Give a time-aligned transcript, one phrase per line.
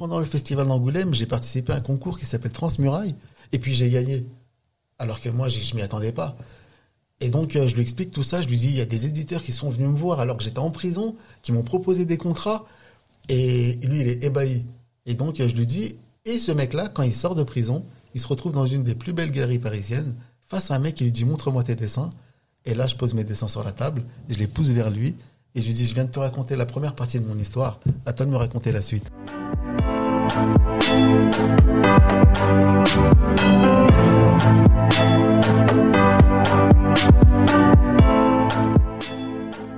[0.00, 3.14] pendant le festival d'Angoulême, j'ai participé à un concours qui s'appelle Transmuraille,
[3.52, 4.24] et puis j'ai gagné.
[4.98, 6.38] Alors que moi, je m'y attendais pas.
[7.20, 8.40] Et donc, euh, je lui explique tout ça.
[8.40, 10.42] Je lui dis, il y a des éditeurs qui sont venus me voir alors que
[10.42, 12.64] j'étais en prison, qui m'ont proposé des contrats.
[13.28, 14.64] Et lui, il est ébahi.
[15.04, 18.22] Et donc, euh, je lui dis, et ce mec-là, quand il sort de prison, il
[18.22, 20.14] se retrouve dans une des plus belles galeries parisiennes,
[20.46, 22.08] face à un mec qui lui dit, montre-moi tes dessins.
[22.64, 25.14] Et là, je pose mes dessins sur la table, je les pousse vers lui,
[25.54, 27.80] et je lui dis, je viens de te raconter la première partie de mon histoire,
[28.06, 29.10] à toi de me raconter la suite.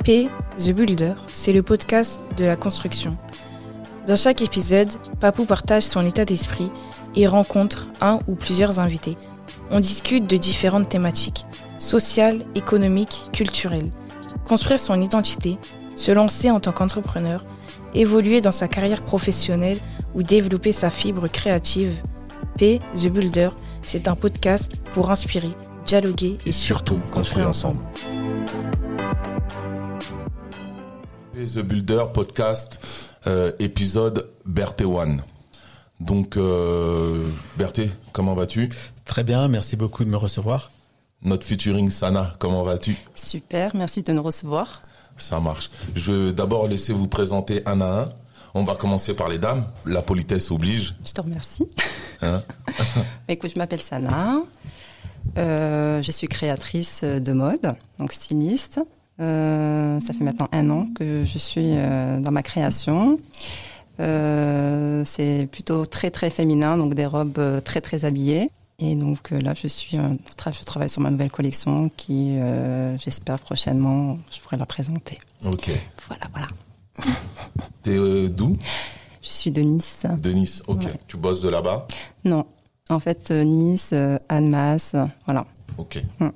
[0.04, 3.16] P, The Builder, c'est le podcast de la construction.
[4.06, 6.70] Dans chaque épisode, Papou partage son état d'esprit
[7.14, 9.16] et rencontre un ou plusieurs invités.
[9.70, 11.46] On discute de différentes thématiques,
[11.78, 13.91] sociales, économiques, culturelles.
[14.52, 15.56] Construire son identité,
[15.97, 17.42] se lancer en tant qu'entrepreneur,
[17.95, 19.78] évoluer dans sa carrière professionnelle
[20.15, 21.95] ou développer sa fibre créative.
[22.59, 23.48] P, The Builder,
[23.83, 25.53] c'est un podcast pour inspirer,
[25.86, 27.81] dialoguer et surtout construire ensemble.
[31.34, 32.78] The Builder podcast
[33.27, 35.22] euh, épisode Berthé One.
[35.98, 38.69] Donc euh, Berthé, comment vas-tu?
[39.06, 40.70] Très bien, merci beaucoup de me recevoir.
[41.25, 42.97] Notre featuring Sana, comment vas-tu?
[43.15, 44.83] Super, merci de nous recevoir.
[45.17, 45.70] Ça marche.
[45.95, 48.09] Je vais d'abord laisser vous présenter un à un.
[48.55, 49.65] On va commencer par les dames.
[49.87, 50.97] La politesse oblige.
[51.06, 51.69] Je te remercie.
[52.23, 52.43] Hein?
[53.28, 54.43] Écoute, je m'appelle Sana.
[55.39, 58.81] Euh, je suis créatrice de mode, donc styliste.
[59.20, 63.20] Euh, ça fait maintenant un an que je suis euh, dans ma création.
[63.98, 68.50] C'est plutôt très très féminin, donc des robes très très habillées.
[68.84, 72.36] Et donc là, je suis, je travaille sur ma nouvelle collection qui,
[73.02, 75.19] j'espère prochainement, je pourrai la présenter.
[75.44, 75.70] Ok.
[76.08, 76.48] Voilà, voilà.
[77.83, 78.56] T'es d'où?
[79.22, 80.05] Je suis de Nice.
[80.20, 80.84] De Nice, ok.
[81.06, 81.86] Tu bosses de là-bas?
[82.25, 82.44] Non.
[82.88, 83.94] En fait, Nice,
[84.28, 85.47] Annemasse, voilà.
[85.78, 86.03] Ok.
[86.19, 86.28] Mm.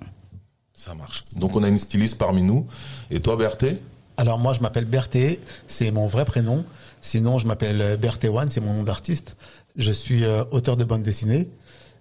[0.72, 1.24] Ça marche.
[1.34, 2.66] Donc on a une styliste parmi nous.
[3.10, 3.80] Et toi, Berthé
[4.18, 6.64] Alors moi, je m'appelle Berthé, c'est mon vrai prénom.
[7.00, 9.36] Sinon, je m'appelle euh, Berthé One, c'est mon nom d'artiste.
[9.76, 11.48] Je suis euh, auteur de bande dessinée,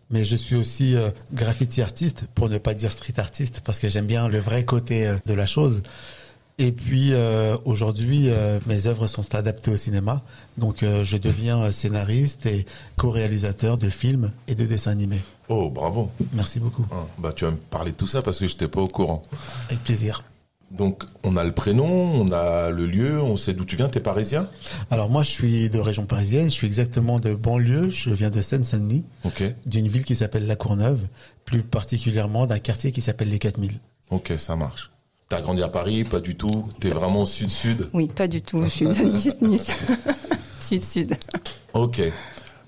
[0.09, 3.89] mais je suis aussi euh, graffiti artiste, pour ne pas dire street artiste, parce que
[3.89, 5.83] j'aime bien le vrai côté de la chose.
[6.57, 7.11] Et puis
[7.65, 8.29] aujourd'hui,
[8.65, 10.21] mes œuvres sont adaptées au cinéma,
[10.57, 12.65] donc je deviens scénariste et
[12.95, 15.19] co-réalisateur de films et de dessins animés.
[15.49, 16.11] Oh, bravo.
[16.31, 16.85] Merci beaucoup.
[16.91, 18.87] Ah, bah, tu vas me parler de tout ça parce que je n'étais pas au
[18.87, 19.21] courant.
[19.67, 20.23] Avec plaisir.
[20.77, 23.87] Donc, on a le prénom, on a le lieu, on sait d'où tu viens.
[23.87, 24.49] Tu es parisien?
[24.91, 26.45] Alors, moi, je suis de région parisienne.
[26.45, 27.89] Je suis exactement de banlieue.
[27.89, 29.03] Je viens de Seine-Saint-Denis.
[29.65, 30.99] D'une ville qui s'appelle La Courneuve.
[31.45, 33.71] Plus particulièrement d'un quartier qui s'appelle Les 4000.
[34.11, 34.91] Ok, ça marche.
[35.29, 36.67] T'as grandi à Paris Pas du tout?
[36.79, 37.89] T'es vraiment sud-sud?
[37.93, 38.61] Oui, pas du tout.
[38.63, 39.67] Je suis de Nice-Nice.
[40.59, 41.15] Sud-sud.
[41.73, 42.01] Ok.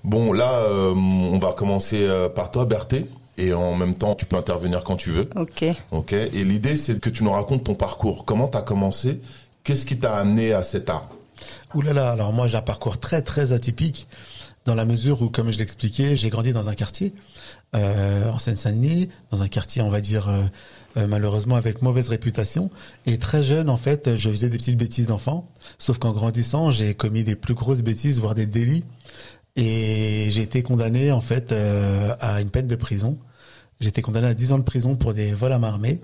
[0.04, 3.06] Bon, là, euh, on va commencer euh, par toi, Berthé.
[3.38, 5.30] Et en même temps, tu peux intervenir quand tu veux.
[5.36, 5.64] Ok.
[5.92, 6.12] Ok.
[6.12, 8.24] Et l'idée, c'est que tu nous racontes ton parcours.
[8.24, 9.20] Comment tu as commencé?
[9.62, 11.08] Qu'est-ce qui t'a amené à cet art?
[11.74, 14.08] Ouh là là, alors moi j'ai un parcours très très atypique
[14.64, 17.14] dans la mesure où, comme je l'expliquais, j'ai grandi dans un quartier
[17.76, 20.28] euh, en Seine-Saint-Denis, dans un quartier, on va dire,
[20.96, 22.70] malheureusement avec mauvaise réputation.
[23.06, 25.46] Et très jeune, en fait, je faisais des petites bêtises d'enfant.
[25.78, 28.84] Sauf qu'en grandissant, j'ai commis des plus grosses bêtises, voire des délits.
[29.56, 33.18] Et j'ai été condamné en fait euh, à une peine de prison.
[33.80, 36.00] Été condamné à 10 ans de prison pour des vols à main armée.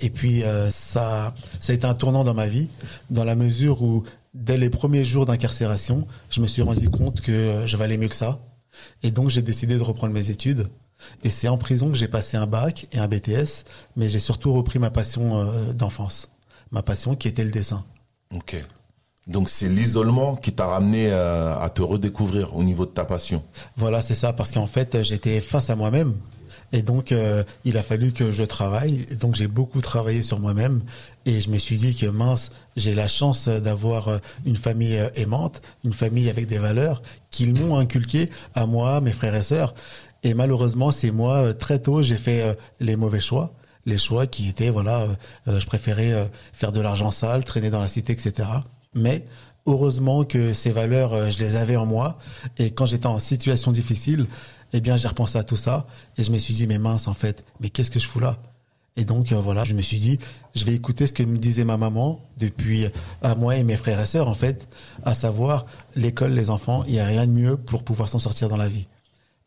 [0.00, 2.68] Et puis euh, ça, ça a été un tournant dans ma vie,
[3.10, 7.64] dans la mesure où dès les premiers jours d'incarcération, je me suis rendu compte que
[7.66, 8.38] je valais mieux que ça.
[9.02, 10.68] Et donc j'ai décidé de reprendre mes études.
[11.24, 13.64] Et c'est en prison que j'ai passé un bac et un BTS,
[13.96, 16.28] mais j'ai surtout repris ma passion euh, d'enfance,
[16.70, 17.84] ma passion qui était le dessin.
[18.34, 18.56] Ok.
[19.26, 23.42] Donc c'est l'isolement qui t'a ramené euh, à, te redécouvrir au niveau de ta passion.
[23.76, 26.14] Voilà, c'est ça, parce qu'en fait j'étais face à moi-même.
[26.72, 29.06] Et donc, euh, il a fallu que je travaille.
[29.18, 30.82] Donc, j'ai beaucoup travaillé sur moi-même.
[31.24, 35.62] Et je me suis dit que mince, j'ai la chance d'avoir euh, une famille aimante,
[35.84, 39.74] une famille avec des valeurs qu'ils m'ont inculquées à moi, mes frères et sœurs.
[40.22, 43.54] Et malheureusement, c'est moi, très tôt, j'ai fait les mauvais choix.
[43.86, 45.06] Les choix qui étaient, voilà,
[45.46, 48.48] je préférais faire de l'argent sale, traîner dans la cité, etc.
[48.94, 49.24] Mais
[49.68, 52.18] heureusement que ces valeurs, euh, je les avais en moi.
[52.58, 54.26] Et quand j'étais en situation difficile,
[54.72, 55.86] eh bien, j'ai repensé à tout ça
[56.16, 58.38] et je me suis dit, mais mince, en fait, mais qu'est-ce que je fous là?
[58.96, 60.18] Et donc, euh, voilà, je me suis dit,
[60.56, 62.86] je vais écouter ce que me disait ma maman depuis
[63.22, 64.66] à moi et mes frères et sœurs, en fait,
[65.04, 68.48] à savoir l'école, les enfants, il n'y a rien de mieux pour pouvoir s'en sortir
[68.48, 68.88] dans la vie.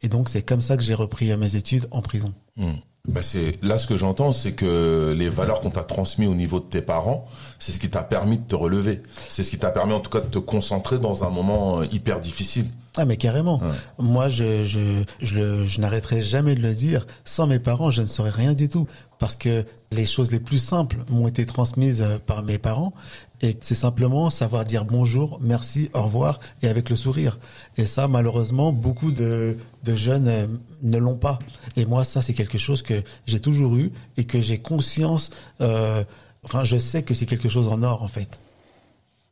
[0.01, 2.33] Et donc, c'est comme ça que j'ai repris mes études en prison.
[2.57, 2.73] Hmm.
[3.07, 6.59] Bah c'est là ce que j'entends, c'est que les valeurs qu'on t'a transmises au niveau
[6.59, 7.25] de tes parents,
[7.57, 9.01] c'est ce qui t'a permis de te relever.
[9.27, 11.85] C'est ce qui t'a permis en tout cas de te concentrer dans un moment euh,
[11.91, 12.67] hyper difficile.
[12.97, 13.59] Ah mais carrément.
[13.97, 17.07] Moi, je je je, je n'arrêterai jamais de le dire.
[17.25, 18.85] Sans mes parents, je ne saurais rien du tout
[19.17, 22.93] parce que les choses les plus simples m'ont été transmises euh, par mes parents
[23.41, 27.39] et c'est simplement savoir dire bonjour, merci, au revoir et avec le sourire.
[27.77, 30.47] Et ça, malheureusement, beaucoup de, de jeunes euh,
[30.83, 31.39] ne l'ont pas.
[31.75, 35.31] Et moi, ça, c'est quelque chose que j'ai toujours eu et que j'ai conscience.
[35.59, 36.03] Euh,
[36.43, 38.39] enfin, je sais que c'est quelque chose en or, en fait.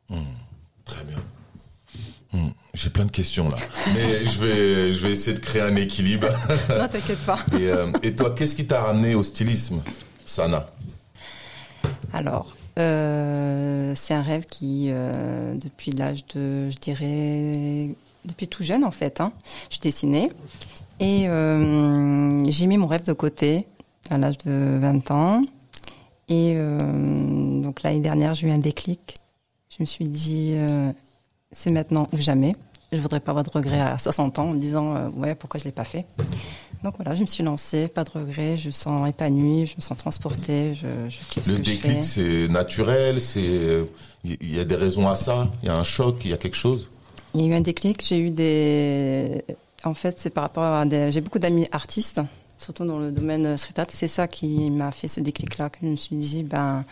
[0.08, 0.22] Mmh.
[0.84, 1.18] très bien.
[2.32, 2.50] Mmh.
[2.74, 3.58] J'ai plein de questions là,
[3.94, 6.28] mais je vais je vais essayer de créer un équilibre.
[6.68, 7.44] non, t'inquiète pas.
[7.52, 9.82] Et, euh, et toi, qu'est-ce qui t'a ramené au stylisme,
[10.24, 10.66] Sana?
[12.12, 17.90] Alors, euh, c'est un rêve qui, euh, depuis l'âge de, je dirais,
[18.24, 19.32] depuis tout jeune en fait, hein,
[19.70, 20.30] je dessinais.
[20.98, 23.66] Et euh, j'ai mis mon rêve de côté
[24.10, 25.42] à l'âge de 20 ans.
[26.28, 29.16] Et donc l'année dernière, j'ai eu un déclic.
[29.68, 30.54] Je me suis dit,
[31.50, 32.54] c'est maintenant ou jamais.
[32.92, 35.64] Je voudrais pas avoir de regrets à 60 ans en me disant, ouais, pourquoi je
[35.64, 36.06] l'ai pas fait.
[36.82, 39.82] Donc voilà, je me suis lancée, pas de regrets, je me sens épanouie, je me
[39.82, 43.86] sens transportée, je, je Le déclic, c'est naturel, c'est
[44.24, 46.38] il y a des raisons à ça, il y a un choc, il y a
[46.38, 46.90] quelque chose?
[47.34, 49.44] Il y a eu un déclic, j'ai eu des
[49.84, 52.20] en fait, c'est par rapport à des j'ai beaucoup d'amis artistes,
[52.56, 55.78] surtout dans le domaine street art, c'est ça qui m'a fait ce déclic là que
[55.82, 56.84] je me suis dit ben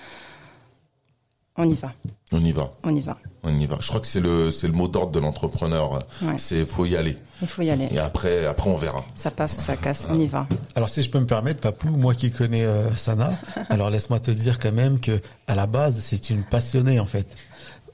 [1.56, 1.92] on y va.
[2.32, 2.72] On y va.
[2.84, 3.18] On y va.
[3.42, 3.78] On y va.
[3.80, 6.00] Je crois que c'est le c'est le mot d'ordre de l'entrepreneur.
[6.36, 7.16] C'est faut y aller.
[7.40, 7.88] Il faut y aller.
[7.90, 9.04] Et après après on verra.
[9.14, 10.06] Ça passe ou ça casse.
[10.10, 10.46] On y va.
[10.74, 13.38] Alors si je peux me permettre, Papou, moi qui connais euh, Sana,
[13.68, 17.28] alors laisse-moi te dire quand même que à la base c'est une passionnée en fait.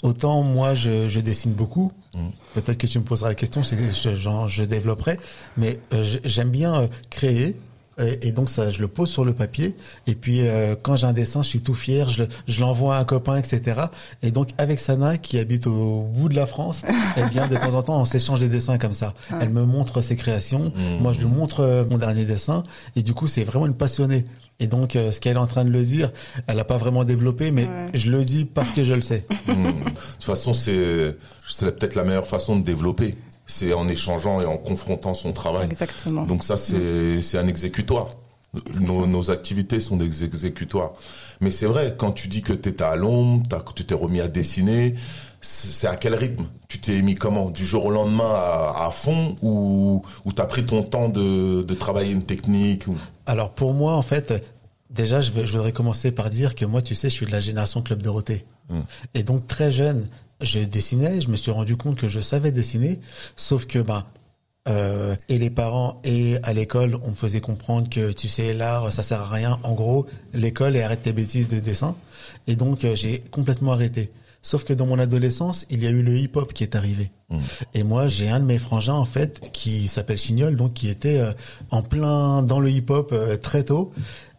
[0.02, 1.92] Autant moi je, je dessine beaucoup.
[2.14, 2.28] Mm.
[2.54, 5.18] Peut-être que tu me poseras la question, c'est je, je développerai,
[5.56, 7.56] mais euh, j'aime bien euh, créer
[7.98, 9.76] et, donc ça, je le pose sur le papier.
[10.06, 13.00] Et puis euh, quand j'ai un dessin, je suis tout fier, je, je l'envoie à
[13.00, 13.82] un copain, etc.
[14.22, 16.82] Et donc avec Sana qui habite au bout de la France,
[17.16, 19.14] eh bien de temps en temps on s'échange des dessins comme ça.
[19.40, 21.02] Elle me montre ses créations, mmh.
[21.02, 22.64] moi je lui montre euh, mon dernier dessin.
[22.96, 24.24] Et du coup c'est vraiment une passionnée.
[24.60, 26.12] Et donc, euh, ce qu'elle est en train de le dire,
[26.46, 29.26] elle n'a pas vraiment développé, mais je le dis parce que je le sais.
[29.48, 29.52] Mmh.
[29.52, 31.16] De toute façon, c'est
[31.58, 35.66] peut-être la meilleure façon de développer c'est en échangeant et en confrontant son travail.
[35.70, 36.24] Exactement.
[36.24, 38.10] Donc ça, c'est c'est un exécutoire.
[38.80, 40.92] Nos, nos, activités sont des exécutoires.
[41.40, 44.20] Mais c'est vrai, quand tu dis que tu étais à l'ombre, que tu t'es remis
[44.20, 44.94] à dessiner,
[45.40, 46.44] c'est à quel rythme?
[46.68, 47.50] Tu t'es mis comment?
[47.50, 51.62] Du jour au lendemain à, à fond ou, ou tu as pris ton temps de,
[51.62, 52.96] de travailler une technique ou...
[53.26, 54.42] Alors pour moi, en fait,
[54.90, 57.40] déjà, je, je, voudrais commencer par dire que moi, tu sais, je suis de la
[57.40, 58.46] génération Club Dorothée.
[58.70, 58.84] Hum.
[59.14, 60.08] Et donc très jeune,
[60.44, 63.00] je dessinais, je me suis rendu compte que je savais dessiner,
[63.36, 64.06] sauf que bah
[64.66, 68.90] euh, et les parents et à l'école, on me faisait comprendre que tu sais l'art
[68.92, 69.58] ça sert à rien.
[69.62, 71.94] En gros, l'école et arrête tes bêtises de dessin.
[72.46, 74.10] Et donc euh, j'ai complètement arrêté.
[74.44, 77.10] Sauf que dans mon adolescence, il y a eu le hip-hop qui est arrivé.
[77.30, 77.38] Mmh.
[77.72, 81.18] Et moi, j'ai un de mes frangins en fait qui s'appelle Chignol, donc qui était
[81.18, 81.32] euh,
[81.70, 83.90] en plein dans le hip-hop euh, très tôt.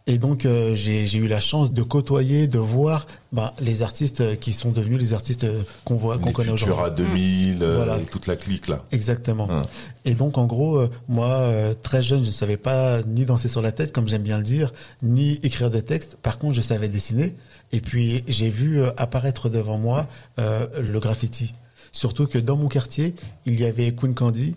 [0.08, 4.52] Et donc euh, j'ai eu la chance de côtoyer, de voir bah, les artistes qui
[4.52, 5.46] sont devenus les artistes
[5.84, 6.78] qu'on voit, qu'on connaît aujourd'hui.
[6.80, 7.98] à 2000, voilà.
[7.98, 8.84] et toute la clique là.
[8.92, 9.48] Exactement.
[9.50, 9.62] Hein.
[10.04, 13.48] Et donc en gros, euh, moi euh, très jeune, je ne savais pas ni danser
[13.48, 14.72] sur la tête comme j'aime bien le dire,
[15.02, 16.18] ni écrire de texte.
[16.22, 17.34] Par contre, je savais dessiner.
[17.72, 20.06] Et puis j'ai vu apparaître devant moi
[20.38, 21.52] le graffiti.
[21.90, 24.54] Surtout que dans mon quartier, il y avait Queen Candy,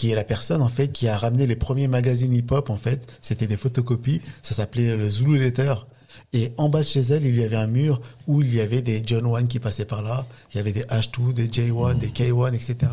[0.00, 3.06] qui est la personne en fait qui a ramené les premiers magazines hip-hop en fait.
[3.20, 5.74] C'était des photocopies, ça s'appelait le Zulu Letter.
[6.32, 8.80] Et en bas de chez elle, il y avait un mur où il y avait
[8.80, 10.24] des John One qui passaient par là.
[10.54, 12.90] Il y avait des H2, des J1, des K1, etc.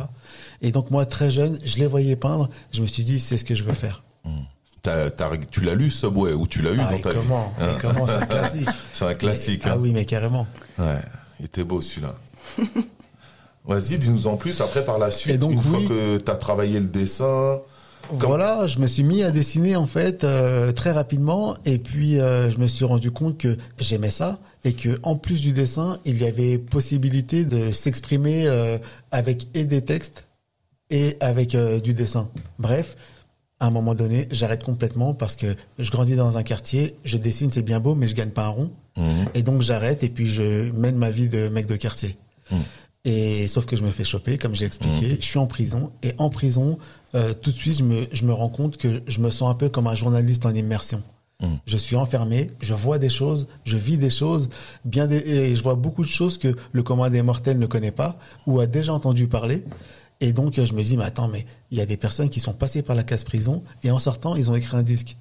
[0.62, 2.50] Et donc moi, très jeune, je les voyais peindre.
[2.74, 4.04] Je me suis dit, c'est ce que je veux faire.
[4.26, 4.42] Mmh.
[5.50, 8.08] tu l'as lu Subway ou tu l'as eu ah, dans ta comment, vie hein comment
[8.08, 8.70] C'est un classique.
[8.92, 9.62] c'est un classique.
[9.64, 9.78] ah hein.
[9.80, 10.46] oui, mais carrément.
[10.78, 11.00] Ouais,
[11.40, 12.16] il était beau celui-là.
[13.68, 14.62] Vas-y, dis-nous en plus.
[14.62, 17.60] Après, par la suite, une fois que tu as travaillé le dessin.
[18.12, 22.50] Voilà, je me suis mis à dessiner en fait euh, très rapidement et puis euh,
[22.50, 26.22] je me suis rendu compte que j'aimais ça et que en plus du dessin, il
[26.22, 28.78] y avait possibilité de s'exprimer euh,
[29.12, 30.26] avec et des textes
[30.90, 32.30] et avec du dessin.
[32.60, 32.96] Bref,
[33.60, 35.48] à un moment donné, j'arrête complètement parce que
[35.78, 38.50] je grandis dans un quartier, je dessine, c'est bien beau, mais je gagne pas un
[38.50, 38.72] rond.
[38.96, 39.26] Mmh.
[39.34, 42.16] Et donc j'arrête et puis je mène ma vie de mec de quartier.
[42.52, 42.56] Mmh.
[43.10, 45.18] Et sauf que je me fais choper, comme j'ai expliqué, mmh.
[45.22, 46.78] je suis en prison et en prison,
[47.16, 49.54] euh, tout de suite, je me, je me rends compte que je me sens un
[49.54, 51.02] peu comme un journaliste en immersion.
[51.40, 51.54] Mmh.
[51.66, 54.50] Je suis enfermé, je vois des choses, je vis des choses,
[54.84, 57.94] bien des, et je vois beaucoup de choses que le commun des mortels ne connaît
[57.94, 59.64] pas ou a déjà entendu parler.
[60.20, 62.54] Et donc je me dis, mais attends, mais il y a des personnes qui sont
[62.54, 65.16] passées par la case prison et en sortant, ils ont écrit un disque.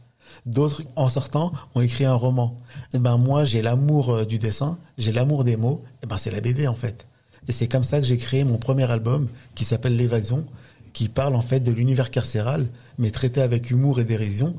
[0.45, 2.59] D'autres, en sortant, ont écrit un roman.
[2.93, 5.85] Et eh ben moi, j'ai l'amour euh, du dessin, j'ai l'amour des mots.
[5.85, 7.07] Et eh ben c'est la BD en fait.
[7.49, 10.47] Et c'est comme ça que j'ai créé mon premier album qui s'appelle L'évasion,
[10.93, 12.67] qui parle en fait de l'univers carcéral,
[12.99, 14.57] mais traité avec humour et dérision.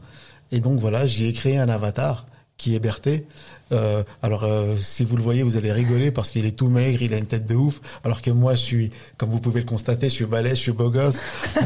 [0.51, 2.27] Et donc voilà, j'y ai créé un avatar
[2.57, 3.25] qui est Berthé.
[3.71, 7.01] Euh, alors, euh, si vous le voyez, vous allez rigoler parce qu'il est tout maigre,
[7.01, 9.65] il a une tête de ouf, alors que moi, je suis, comme vous pouvez le
[9.67, 11.19] constater, je suis balèze, je suis beau gosse.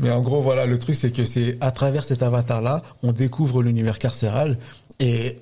[0.00, 3.62] Mais en gros, voilà, le truc, c'est que c'est à travers cet avatar-là, on découvre
[3.62, 4.58] l'univers carcéral
[4.98, 5.38] et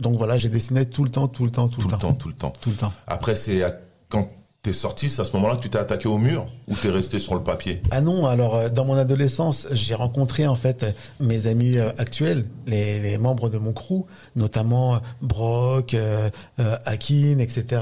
[0.00, 2.34] donc voilà, j'ai dessiné tout le temps, tout le temps, tout, le temps, tout le
[2.34, 2.92] temps, tout le temps.
[3.06, 3.62] Après, c'est
[4.08, 4.28] quand
[4.62, 7.18] T'es sorti, c'est à ce moment-là que tu t'es attaqué au mur ou t'es resté
[7.18, 7.80] sur le papier?
[7.90, 10.84] Ah non, alors euh, dans mon adolescence, j'ai rencontré en fait
[11.18, 14.04] mes amis euh, actuels, les, les membres de mon crew,
[14.36, 16.28] notamment euh, Brock, euh,
[16.58, 17.80] Akin, etc.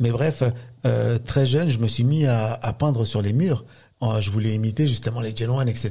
[0.00, 0.42] Mais bref,
[0.86, 3.66] euh, très jeune, je me suis mis à, à peindre sur les murs.
[4.20, 5.90] Je voulais imiter justement les Genoan, etc.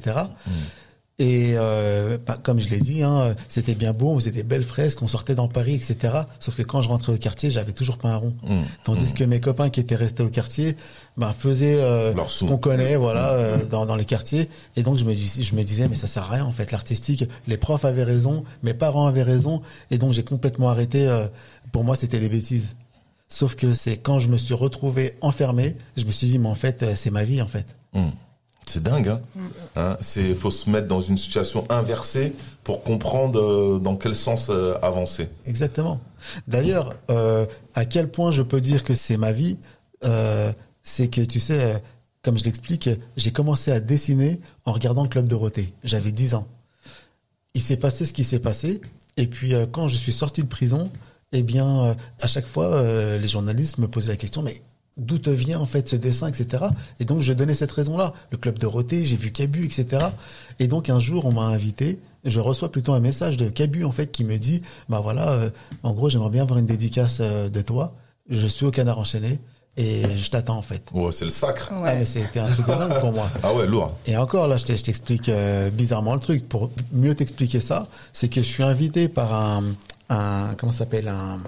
[1.18, 4.66] Et euh, bah, comme je l'ai dit, hein, c'était bien beau, on faisait des belles
[4.66, 6.14] fresques, on sortait dans Paris, etc.
[6.40, 8.36] Sauf que quand je rentrais au quartier, j'avais toujours pas un rond.
[8.44, 8.56] Mmh.
[8.84, 9.14] Tandis mmh.
[9.14, 10.76] que mes copains qui étaient restés au quartier,
[11.16, 13.36] bah, faisaient euh, ce qu'on connaît, voilà, mmh.
[13.36, 14.50] euh, dans, dans les quartiers.
[14.76, 16.74] Et donc je me, dis, je me disais, mais ça sert à rien en fait,
[16.74, 17.24] l'artistique.
[17.48, 21.08] Les profs avaient raison, mes parents avaient raison, et donc j'ai complètement arrêté.
[21.08, 21.28] Euh,
[21.72, 22.76] pour moi, c'était des bêtises.
[23.30, 26.56] Sauf que c'est quand je me suis retrouvé enfermé, je me suis dit, mais en
[26.56, 27.76] fait, euh, c'est ma vie en fait.
[28.68, 29.48] C'est dingue, hein, mm.
[29.76, 34.48] hein C'est faut se mettre dans une situation inversée pour comprendre euh, dans quel sens
[34.50, 35.30] euh, avancer.
[35.46, 36.00] Exactement.
[36.48, 37.46] D'ailleurs, euh,
[37.76, 39.58] à quel point je peux dire que c'est ma vie,
[40.84, 41.82] c'est que tu sais,
[42.22, 45.74] comme je l'explique, j'ai commencé à dessiner en regardant le club Dorothée.
[45.84, 46.48] J'avais 10 ans.
[47.56, 48.82] Il s'est passé ce qui s'est passé,
[49.18, 50.92] et puis quand je suis sorti de prison,
[51.32, 52.84] eh bien, à chaque fois,
[53.18, 54.62] les journalistes me posaient la question, mais
[54.98, 56.66] d'où te vient en fait ce dessin, etc.
[57.00, 58.14] Et donc je donnais cette raison-là.
[58.32, 60.08] Le club de Roté, j'ai vu Cabu, etc.
[60.60, 62.00] Et donc un jour on m'a invité.
[62.24, 65.50] Je reçois plutôt un message de Cabu en fait qui me dit, bah voilà, euh,
[65.84, 67.94] en gros j'aimerais bien avoir une dédicace euh, de toi.
[68.30, 69.40] Je suis au Canard enchaîné.
[69.78, 70.84] Et je t'attends en fait.
[70.94, 71.74] Ouais, c'est le sacre.
[71.74, 71.90] Ouais.
[71.92, 73.30] Ah mais c'était un truc de dingue pour moi.
[73.44, 73.94] Ah ouais, lourd.
[74.08, 76.48] Et encore là, je t'explique euh, bizarrement le truc.
[76.48, 79.64] Pour mieux t'expliquer ça, c'est que je suis invité par un,
[80.08, 81.40] un comment s'appelle un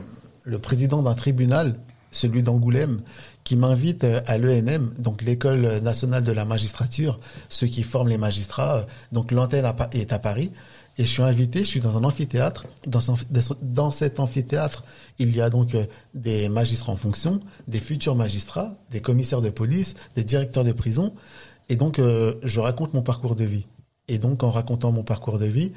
[0.48, 1.76] le président d'un tribunal,
[2.12, 3.02] celui d'Angoulême,
[3.48, 8.18] qui m'invite euh, à l'ENM, donc l'école nationale de la magistrature, ceux qui forment les
[8.18, 8.86] magistrats.
[9.14, 10.52] Donc l'antenne est à Paris.
[10.98, 12.66] Et je suis invité, je suis dans un amphithéâtre.
[12.88, 14.84] Dans, cet amphithéâtre,
[15.18, 17.40] il y a donc euh, des magistrats en fonction,
[17.70, 21.14] des futurs magistrats, des commissaires de police, des directeurs de prison.
[21.70, 23.66] Et donc, euh, je raconte mon parcours de vie.
[24.10, 25.72] Et donc, en racontant mon parcours de vie,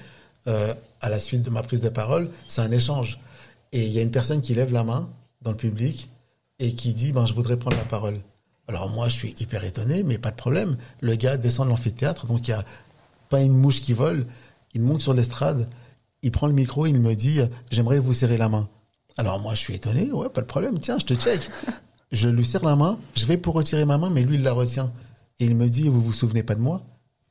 [0.49, 3.21] euh, à la suite de ma prise de parole, c'est un échange.
[3.71, 5.09] Et il y a une personne qui lève la main
[5.43, 6.09] dans le public
[6.61, 8.21] et qui dit ben je voudrais prendre la parole.
[8.69, 10.77] Alors moi je suis hyper étonné, mais pas de problème.
[11.01, 12.65] Le gars descend de l'amphithéâtre, donc il y a
[13.29, 14.27] pas une mouche qui vole.
[14.75, 15.69] Il monte sur l'estrade,
[16.23, 17.41] il prend le micro, il me dit
[17.71, 18.69] j'aimerais vous serrer la main.
[19.17, 21.41] Alors moi je suis étonné, ouais pas de problème, tiens je te check.
[22.13, 24.53] je lui serre la main, je vais pour retirer ma main, mais lui il la
[24.53, 24.93] retient.
[25.41, 26.83] Et il me dit vous vous souvenez pas de moi?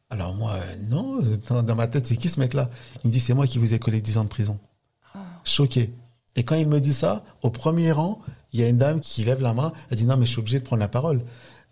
[0.09, 0.57] Alors moi
[0.89, 1.19] non,
[1.61, 2.71] dans, ma tête c'est qui ce mec-là?
[3.03, 4.59] Il me dit c'est moi qui vous ai collé 10 ans de prison.
[5.13, 5.19] Ah.
[5.43, 5.93] Choqué.
[6.35, 8.21] Et quand il me dit ça, au premier rang,
[8.53, 10.39] il y a une dame qui lève la main, elle dit non mais je suis
[10.39, 11.21] obligé de prendre la parole.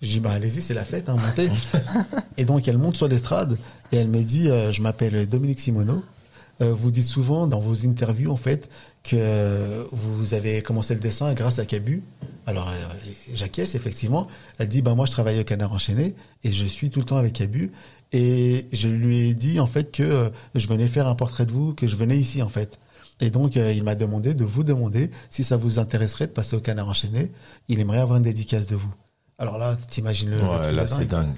[0.01, 1.50] Je dis bah allez-y, c'est la fête, hein, montez.
[2.38, 3.57] et donc elle monte sur l'estrade
[3.91, 6.03] et elle me dit euh, je m'appelle Dominique Simoneau.
[6.62, 8.69] Euh, vous dites souvent dans vos interviews en fait
[9.03, 12.03] que vous avez commencé le dessin grâce à Cabu.
[12.46, 12.74] Alors euh,
[13.34, 14.27] j'acquiesce effectivement.
[14.60, 17.17] Elle dit bah moi je travaille au Canard enchaîné et je suis tout le temps
[17.17, 17.72] avec Cabu
[18.12, 21.74] et je lui ai dit en fait que je venais faire un portrait de vous,
[21.74, 22.77] que je venais ici en fait.
[23.19, 26.55] Et donc, euh, il m'a demandé de vous demander si ça vous intéresserait de passer
[26.55, 27.31] au canard enchaîné.
[27.67, 28.93] Il aimerait avoir une dédicace de vous.
[29.39, 30.38] Alors là, t'imagines le.
[30.38, 31.33] Ouais, là, c'est dingue.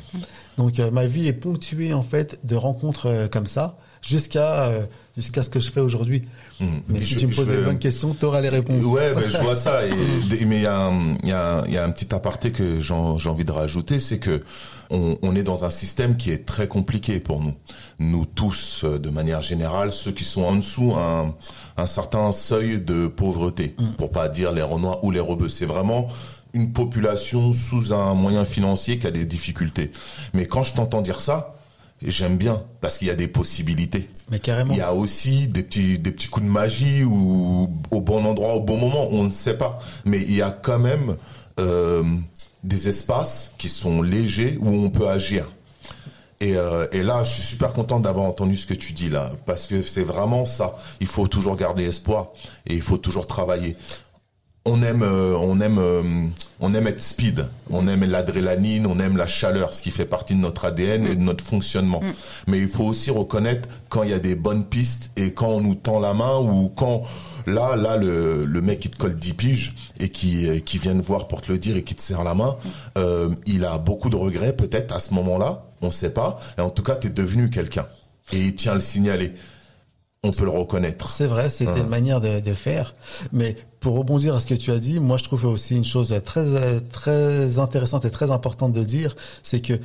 [0.58, 4.72] Donc, euh, ma vie est ponctuée, en fait, de rencontres euh, comme ça, jusqu'à
[5.20, 6.24] jusqu'à ce que je fais aujourd'hui.
[6.60, 6.80] Hmm.
[6.88, 8.84] Mais si tu me poses des bonnes questions, tu auras les réponses.
[8.86, 9.86] Ouais, ben, je vois ça.
[9.86, 12.94] Et, mais il y, a un, y, a, y a un petit aparté que j'ai
[12.94, 14.42] envie de rajouter, c'est que
[14.90, 17.54] on, on, est dans un système qui est très compliqué pour nous.
[18.00, 21.36] Nous tous, de manière générale, ceux qui sont en dessous un,
[21.78, 23.96] un certain seuil de pauvreté, mm.
[23.98, 25.50] pour pas dire les Renois ou les Rebeux.
[25.50, 26.08] C'est vraiment
[26.54, 29.92] une population sous un moyen financier qui a des difficultés.
[30.34, 31.59] Mais quand je t'entends dire ça,
[32.02, 34.10] j'aime bien parce qu'il y a des possibilités.
[34.32, 34.74] Mais carrément.
[34.74, 38.54] Il y a aussi des petits des petits coups de magie ou au bon endroit
[38.54, 39.80] au bon moment, on ne sait pas.
[40.06, 41.16] Mais il y a quand même
[41.60, 42.04] euh,
[42.64, 45.46] des espaces qui sont légers où on peut agir.
[46.42, 49.32] Et, euh, et, là, je suis super content d'avoir entendu ce que tu dis là,
[49.46, 50.76] parce que c'est vraiment ça.
[51.02, 52.30] Il faut toujours garder espoir
[52.66, 53.76] et il faut toujours travailler.
[54.70, 56.04] On aime, euh, on aime, euh,
[56.60, 57.46] on aime être speed.
[57.70, 61.16] On aime l'adrénaline, on aime la chaleur, ce qui fait partie de notre ADN et
[61.16, 62.02] de notre fonctionnement.
[62.02, 62.12] Mm.
[62.48, 65.62] Mais il faut aussi reconnaître quand il y a des bonnes pistes et quand on
[65.62, 67.04] nous tend la main ou quand
[67.48, 71.02] là, là, le, le mec qui te colle 10 piges et qui, qui vient te
[71.02, 72.56] voir pour te le dire et qui te serre la main,
[72.98, 75.66] euh, il a beaucoup de regrets peut-être à ce moment-là.
[75.82, 76.40] On sait pas.
[76.58, 77.88] Et en tout cas, tu es devenu quelqu'un
[78.32, 79.34] et il tient à le signaler
[80.24, 81.08] on peut le reconnaître.
[81.08, 82.96] C'est vrai, c'était une manière de, de, faire.
[83.32, 86.14] Mais pour rebondir à ce que tu as dit, moi je trouve aussi une chose
[86.26, 89.80] très très intéressante et très importante de dire, c'est que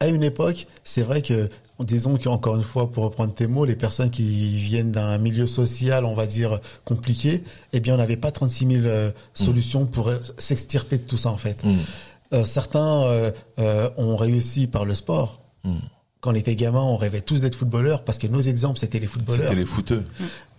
[0.00, 1.48] à une époque, c'est vrai que
[1.84, 6.04] disons qu'encore une fois, pour reprendre tes mots, les personnes qui viennent d'un milieu social,
[6.04, 10.18] on va dire compliqué, eh bien on n'avait pas 36 000 euh, solutions pour euh,
[10.38, 11.62] s'extirper de tout ça en fait.
[11.64, 11.76] Mm.
[12.32, 13.02] Euh, certains
[13.58, 15.40] euh, ont réussi par le sport.
[15.64, 15.78] Mm
[16.20, 19.06] quand on était gamin, on rêvait tous d'être footballeurs parce que nos exemples, c'était les
[19.06, 19.44] footballeurs.
[19.44, 20.04] C'était les footeux.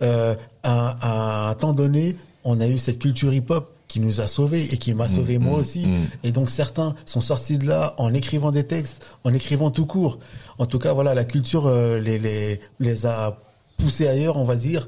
[0.01, 4.63] Euh, à, un temps donné, on a eu cette culture hip-hop qui nous a sauvés
[4.74, 5.86] et qui m'a mmh, sauvé moi mmh, aussi.
[5.86, 6.08] Mmh.
[6.24, 10.18] Et donc certains sont sortis de là en écrivant des textes, en écrivant tout court.
[10.58, 13.38] En tout cas, voilà, la culture euh, les, les, les a
[13.77, 14.88] poussés ailleurs, on va dire.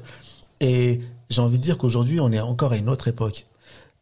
[0.60, 1.00] Et
[1.30, 3.46] j'ai envie de dire qu'aujourd'hui, on est encore à une autre époque.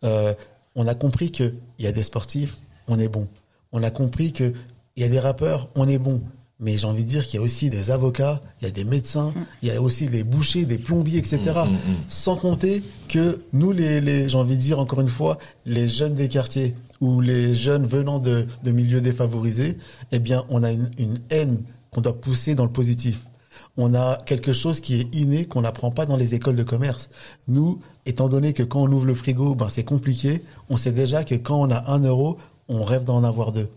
[0.04, 0.32] Euh,
[0.74, 2.56] on a compris qu'il y a des sportifs,
[2.88, 3.28] on est bon.
[3.72, 4.54] On a compris qu'il
[4.96, 6.22] y a des rappeurs, on est bon
[6.60, 8.84] mais j'ai envie de dire qu'il y a aussi des avocats, il y a des
[8.84, 9.32] médecins,
[9.62, 11.38] il y a aussi des bouchers, des plombiers, etc.
[11.46, 11.96] Mm, mm, mm.
[12.08, 16.14] Sans compter que nous, les, les j'ai envie de dire encore une fois, les jeunes
[16.14, 19.76] des quartiers ou les jeunes venant de, de milieux défavorisés,
[20.12, 23.24] eh bien, on a une, une haine qu'on doit pousser dans le positif.
[23.76, 27.10] On a quelque chose qui est inné qu'on n'apprend pas dans les écoles de commerce.
[27.48, 30.42] Nous, étant donné que quand on ouvre le frigo, ben c'est compliqué.
[30.68, 33.68] On sait déjà que quand on a un euro, on rêve d'en avoir deux.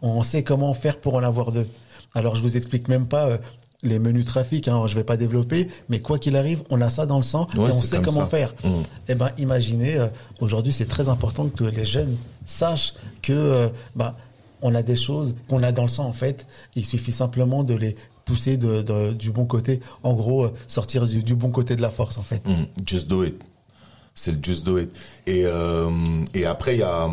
[0.00, 1.66] On sait comment faire pour en avoir deux.
[2.14, 3.38] Alors je vous explique même pas euh,
[3.82, 7.06] les menus trafic, hein, je vais pas développer, mais quoi qu'il arrive, on a ça
[7.06, 8.54] dans le sang et on sait comment faire.
[8.64, 8.70] Mmh.
[9.08, 10.08] Eh ben, imaginez, euh,
[10.40, 14.14] aujourd'hui, c'est très important que les jeunes sachent que, euh, ben,
[14.62, 16.46] on a des choses qu'on a dans le sang en fait.
[16.74, 19.78] Il suffit simplement de les pousser de, du bon côté.
[20.02, 22.44] En gros, sortir du, bon côté de la force en fait.
[22.48, 22.64] Mmh.
[22.84, 23.40] Just do it.
[24.16, 24.90] C'est le just do it.
[25.28, 25.44] Et,
[26.34, 27.08] et après, il y a,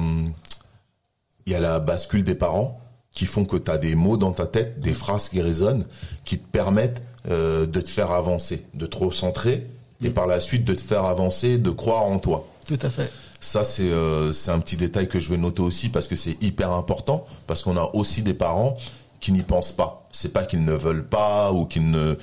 [1.46, 2.82] il y a la bascule des parents
[3.16, 5.86] qui font que tu as des mots dans ta tête, des phrases qui résonnent,
[6.26, 9.66] qui te permettent euh, de te faire avancer, de te recentrer
[10.04, 12.46] et par la suite de te faire avancer, de croire en toi.
[12.68, 13.12] Tout à fait.
[13.40, 16.42] Ça, c'est euh, c'est un petit détail que je vais noter aussi parce que c'est
[16.44, 18.78] hyper important, parce qu'on a aussi des parents
[19.22, 20.08] qui n'y pensent pas.
[20.12, 22.18] C'est pas qu'ils ne veulent pas ou qu'ils ne...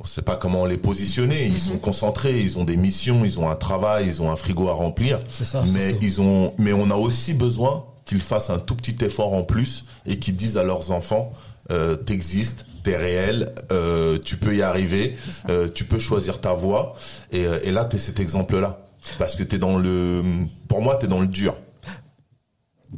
[0.00, 1.46] On sait pas comment les positionner.
[1.46, 1.58] Ils mhm.
[1.58, 4.74] sont concentrés, ils ont des missions, ils ont un travail, ils ont un frigo à
[4.74, 5.20] remplir.
[5.30, 5.64] C'est ça.
[5.72, 9.42] Mais ils ont, mais on a aussi besoin qu'ils fassent un tout petit effort en
[9.42, 11.32] plus et qu'ils disent à leurs enfants
[11.72, 15.16] euh, t'existes, t'es réel, euh, tu peux y arriver,
[15.48, 16.94] euh, tu peux choisir ta voie.
[17.32, 18.80] Et, euh, et là, t'es cet exemple-là.
[19.18, 20.22] Parce que t'es dans le...
[20.68, 21.56] Pour moi, t'es dans le dur.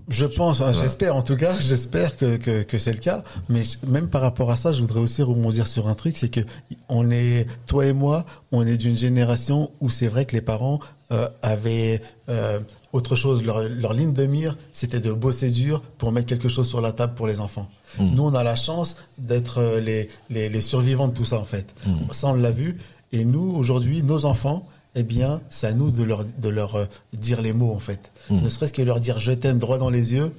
[0.08, 3.22] Je pense, hein, j'espère en tout cas, j'espère que, que, que c'est le cas.
[3.48, 6.40] Mais même par rapport à ça, je voudrais aussi rebondir sur un truc, c'est que
[6.88, 10.80] on est, toi et moi, on est d'une génération où c'est vrai que les parents
[11.12, 12.58] euh, avaient euh,
[12.96, 16.68] autre chose, leur, leur, ligne de mire, c'était de bosser dur pour mettre quelque chose
[16.68, 17.68] sur la table pour les enfants.
[17.98, 18.14] Mmh.
[18.14, 21.44] Nous, on a la chance d'être euh, les, les, les, survivants de tout ça, en
[21.44, 21.74] fait.
[21.86, 21.92] Mmh.
[22.12, 22.78] Ça, on l'a vu.
[23.12, 26.86] Et nous, aujourd'hui, nos enfants, eh bien, c'est à nous de leur, de leur euh,
[27.12, 28.12] dire les mots, en fait.
[28.30, 28.40] Mmh.
[28.42, 30.32] Ne serait-ce que leur dire je t'aime droit dans les yeux.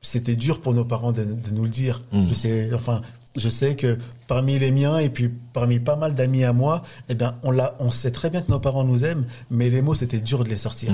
[0.00, 2.02] C'était dur pour nos parents de, de nous le dire.
[2.12, 3.00] Je sais, enfin,
[3.36, 7.14] je sais que parmi les miens et puis parmi pas mal d'amis à moi, eh
[7.14, 9.94] bien, on l'a, on sait très bien que nos parents nous aiment, mais les mots,
[9.94, 10.92] c'était dur de les sortir.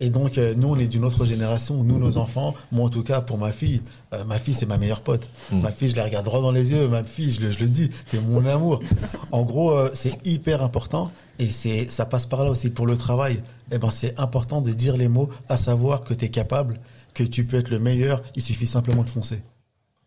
[0.00, 1.84] Et donc, euh, nous, on est d'une autre génération.
[1.84, 3.82] Nous, nos enfants, moi en tout cas, pour ma fille,
[4.14, 5.28] euh, ma fille, c'est ma meilleure pote.
[5.52, 5.60] Mm.
[5.60, 6.88] Ma fille, je la regarde droit dans les yeux.
[6.88, 8.80] Ma fille, je le, je le dis, t'es mon amour.
[9.32, 11.12] En gros, euh, c'est hyper important.
[11.38, 13.42] Et c'est, ça passe par là aussi pour le travail.
[13.70, 16.80] Eh ben, c'est important de dire les mots, à savoir que tu es capable,
[17.14, 18.22] que tu peux être le meilleur.
[18.34, 19.42] Il suffit simplement de foncer.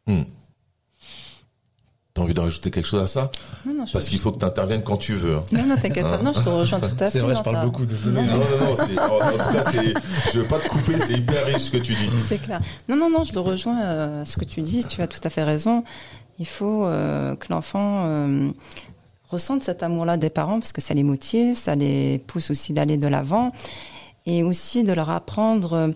[0.07, 0.23] Mm.
[2.15, 3.31] T'as envie de rajouter quelque chose à ça
[3.65, 5.37] non, non, Parce qu'il faut que tu interviennes quand tu veux.
[5.37, 5.43] Hein.
[5.51, 6.19] Non, non, t'inquiète pas.
[6.19, 7.09] Non, je te rejoins tout à fait.
[7.09, 8.21] C'est vrai, je parle beaucoup, désolé.
[8.21, 8.43] Non, non, non.
[8.43, 9.71] en, en, tout cas,
[10.31, 12.09] je veux pas te couper, c'est hyper riche ce que tu dis.
[12.27, 12.61] C'est clair.
[12.87, 14.85] Non, non, non, je le rejoins euh, ce que tu dis.
[14.85, 15.83] Tu as tout à fait raison.
[16.37, 18.51] Il faut euh, que l'enfant euh,
[19.29, 22.97] ressente cet amour-là des parents parce que ça les motive, ça les pousse aussi d'aller
[22.97, 23.53] de l'avant
[24.27, 25.95] et aussi de leur apprendre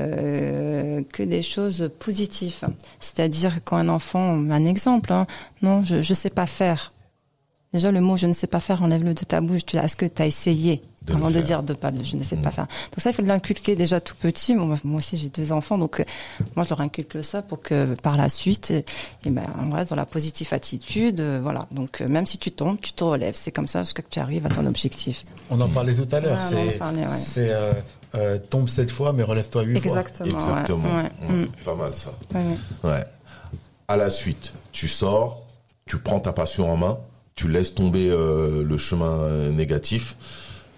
[0.00, 2.60] euh, que des choses positives.
[3.00, 5.26] C'est-à-dire quand un enfant, un exemple, hein,
[5.62, 6.92] non, je ne sais pas faire.
[7.72, 9.64] Déjà, le mot je ne sais pas faire, enlève-le de ta bouche.
[9.66, 12.36] Tu Est-ce que tu as essayé De avant de dire de pas, je ne sais
[12.36, 12.42] Mm.
[12.42, 12.66] pas faire.
[12.66, 14.54] Donc ça, il faut l'inculquer déjà tout petit.
[14.54, 16.04] Moi, moi aussi, j'ai deux enfants, donc euh,
[16.54, 18.84] moi, je leur inculque ça pour que par la suite, et,
[19.24, 21.18] et ben, on reste dans la positive attitude.
[21.20, 21.62] euh, voilà.
[21.72, 23.34] Donc euh, même si tu tombes, tu te relèves.
[23.36, 25.24] C'est comme ça jusqu'à que tu arrives à ton objectif.
[25.50, 26.38] On en parlait tout à l'heure.
[26.38, 27.08] Ouais, on en c'est parlait, ouais.
[28.14, 29.90] Euh, tombe sept fois, mais relève-toi huit fois.
[30.00, 30.26] Exactement.
[30.28, 30.84] ouais, Exactement.
[30.96, 32.10] ouais, Ouais, mm, Pas mal ça.
[32.84, 33.04] ouais.
[33.88, 35.42] À la suite, tu sors,
[35.86, 36.98] tu prends ta passion en main,
[37.34, 40.16] tu laisses tomber euh, le chemin euh, négatif,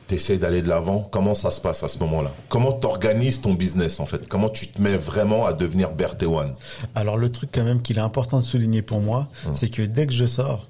[0.08, 1.08] tu essaies d'aller de l'avant.
[1.12, 2.32] Comment ça se passe à ce moment-là?
[2.48, 4.26] Comment tu organises ton business en fait?
[4.28, 6.54] Comment tu te mets vraiment à devenir Berthéwan
[6.94, 10.06] Alors le truc quand même qu'il est important de souligner pour moi, c'est que dès
[10.06, 10.66] que je sors,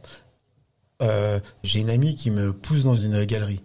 [1.02, 3.60] euh, j'ai une amie qui me pousse dans une galerie.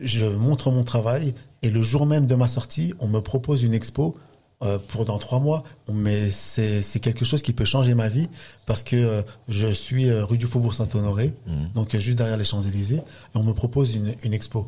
[0.00, 3.74] Je montre mon travail et le jour même de ma sortie, on me propose une
[3.74, 4.16] expo
[4.62, 5.64] euh, pour dans trois mois.
[5.88, 8.28] Mais c'est c'est quelque chose qui peut changer ma vie
[8.66, 11.34] parce que euh, je suis euh, rue du Faubourg Saint-Honoré,
[11.74, 13.02] donc euh, juste derrière les Champs-Élysées, et
[13.34, 14.66] on me propose une, une expo.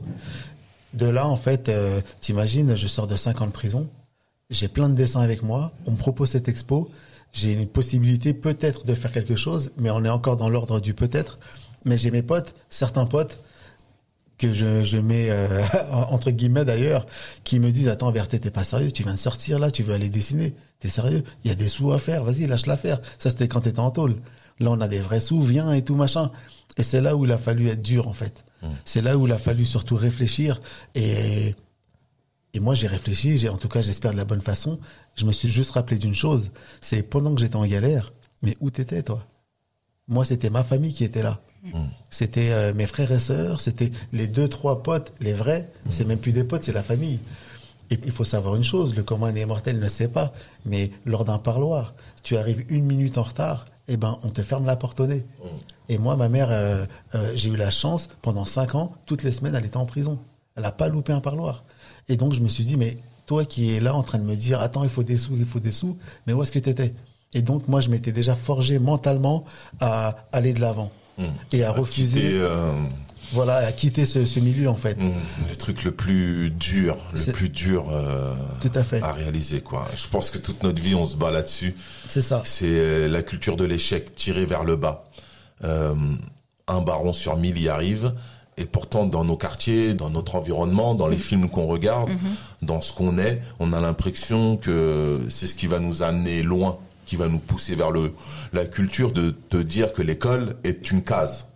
[0.92, 3.88] De là, en fait, euh, t'imagines, je sors de cinq ans de prison,
[4.50, 6.90] j'ai plein de dessins avec moi, on me propose cette expo,
[7.32, 10.94] j'ai une possibilité peut-être de faire quelque chose, mais on est encore dans l'ordre du
[10.94, 11.38] peut-être.
[11.84, 13.38] Mais j'ai mes potes, certains potes,
[14.38, 17.06] que je, je mets euh, entre guillemets d'ailleurs,
[17.44, 19.94] qui me disent attends Berthé t'es pas sérieux, tu viens de sortir là, tu veux
[19.94, 23.00] aller dessiner, t'es sérieux, il y a des sous à faire, vas-y lâche l'affaire.
[23.18, 24.16] Ça c'était quand t'étais en tôle.
[24.60, 26.30] Là on a des vrais sous, viens et tout machin.
[26.76, 28.44] Et c'est là où il a fallu être dur en fait.
[28.86, 30.58] C'est là où il a fallu surtout réfléchir
[30.94, 31.54] et
[32.54, 34.78] et moi, j'ai réfléchi, j'ai, en tout cas, j'espère de la bonne façon.
[35.16, 36.52] Je me suis juste rappelé d'une chose.
[36.80, 39.26] C'est pendant que j'étais en galère, mais où t'étais, toi?
[40.08, 41.40] Moi, c'était ma famille qui était là.
[42.10, 45.70] C'était euh, mes frères et sœurs, c'était les deux, trois potes, les vrais.
[45.88, 47.20] C'est même plus des potes, c'est la famille.
[47.90, 50.32] Et il faut savoir une chose, le commun des mortels ne sait pas,
[50.66, 54.66] mais lors d'un parloir, tu arrives une minute en retard, eh ben, on te ferme
[54.66, 55.24] la porte au nez.
[55.88, 59.32] Et moi, ma mère, euh, euh, j'ai eu la chance, pendant cinq ans, toutes les
[59.32, 60.18] semaines, elle était en prison.
[60.56, 61.64] Elle n'a pas loupé un parloir.
[62.08, 64.36] Et donc, je me suis dit, mais toi qui es là en train de me
[64.36, 66.70] dire, attends, il faut des sous, il faut des sous, mais où est-ce que tu
[66.70, 66.94] étais
[67.34, 69.44] Et donc, moi, je m'étais déjà forgé mentalement
[69.80, 70.90] à aller de l'avant.
[71.52, 72.72] Et à refuser, Quitter, euh,
[73.32, 75.00] voilà, à quitter ce, ce milieu, en fait.
[75.00, 75.12] mm,
[75.48, 79.00] le truc le plus dur, le plus dur euh, Tout à fait.
[79.02, 79.86] à réaliser quoi.
[79.94, 81.74] Je pense que toute notre vie on se bat là-dessus.
[82.08, 82.42] C'est ça.
[82.44, 85.04] C'est euh, la culture de l'échec tirée vers le bas.
[85.62, 85.94] Euh,
[86.66, 88.12] un baron sur mille y arrive.
[88.56, 92.10] Et pourtant, dans nos quartiers, dans notre environnement, dans les films qu'on regarde,
[92.62, 96.78] dans ce qu'on est, on a l'impression que c'est ce qui va nous amener loin,
[97.14, 98.12] qui va nous pousser vers le
[98.52, 101.46] la culture de te dire que l'école est une case.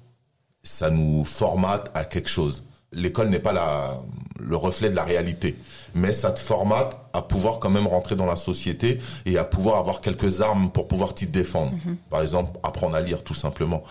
[0.62, 2.62] Ça nous formate à quelque chose.
[2.92, 4.00] L'école n'est pas la,
[4.38, 5.56] le reflet de la réalité,
[5.96, 9.78] mais ça te formate à pouvoir quand même rentrer dans la société et à pouvoir
[9.78, 11.72] avoir quelques armes pour pouvoir t'y défendre.
[12.08, 13.82] Par exemple, apprendre à lire tout simplement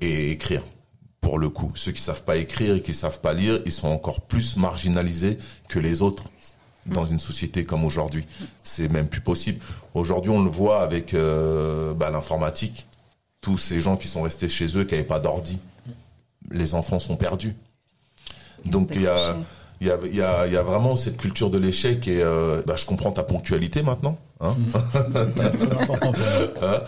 [0.00, 0.64] et écrire.
[1.20, 3.88] Pour le coup, ceux qui savent pas écrire et qui savent pas lire, ils sont
[3.88, 6.24] encore plus marginalisés que les autres
[6.86, 8.26] dans une société comme aujourd'hui.
[8.64, 9.64] C'est même plus possible.
[9.94, 12.86] Aujourd'hui, on le voit avec euh, bah, l'informatique.
[13.40, 15.58] Tous ces gens qui sont restés chez eux, qui n'avaient pas d'ordi,
[16.50, 17.54] les enfants sont perdus.
[18.66, 19.36] Donc il y a,
[19.80, 22.22] il y, a, il y, a, il y a vraiment cette culture de l'échec et
[22.22, 24.16] euh, bah, je comprends ta ponctualité maintenant.
[24.40, 24.54] Hein
[25.86, 25.96] moi.
[26.62, 26.82] Hein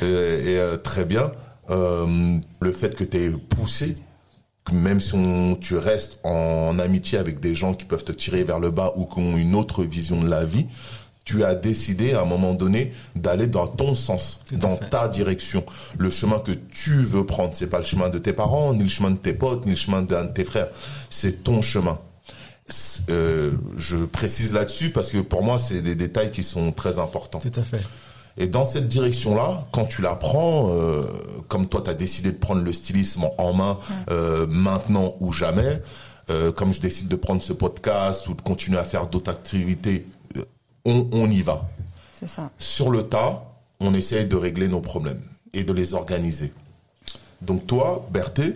[0.00, 1.32] et, et, euh, très bien.
[1.70, 3.98] Euh, le fait que tu es poussé,
[4.72, 8.58] même si on, tu restes en amitié avec des gens qui peuvent te tirer vers
[8.58, 10.66] le bas ou qui ont une autre vision de la vie,
[11.24, 14.88] tu as décidé à un moment donné d'aller dans ton sens, dans fait.
[14.88, 15.62] ta direction.
[15.98, 18.88] Le chemin que tu veux prendre, c'est pas le chemin de tes parents, ni le
[18.88, 20.68] chemin de tes potes, ni le chemin d'un de tes frères.
[21.10, 21.98] C'est ton chemin.
[23.10, 27.40] Euh, je précise là-dessus parce que pour moi, c'est des détails qui sont très importants.
[27.40, 27.82] Tout à fait.
[28.38, 31.02] Et dans cette direction-là, quand tu la prends, euh,
[31.48, 33.78] comme toi, tu as décidé de prendre le stylisme en main
[34.10, 35.82] euh, maintenant ou jamais,
[36.30, 40.06] euh, comme je décide de prendre ce podcast ou de continuer à faire d'autres activités,
[40.84, 41.68] on, on y va.
[42.14, 42.50] C'est ça.
[42.58, 43.44] Sur le tas,
[43.80, 45.22] on essaye de régler nos problèmes
[45.52, 46.52] et de les organiser.
[47.42, 48.54] Donc toi, Berthé,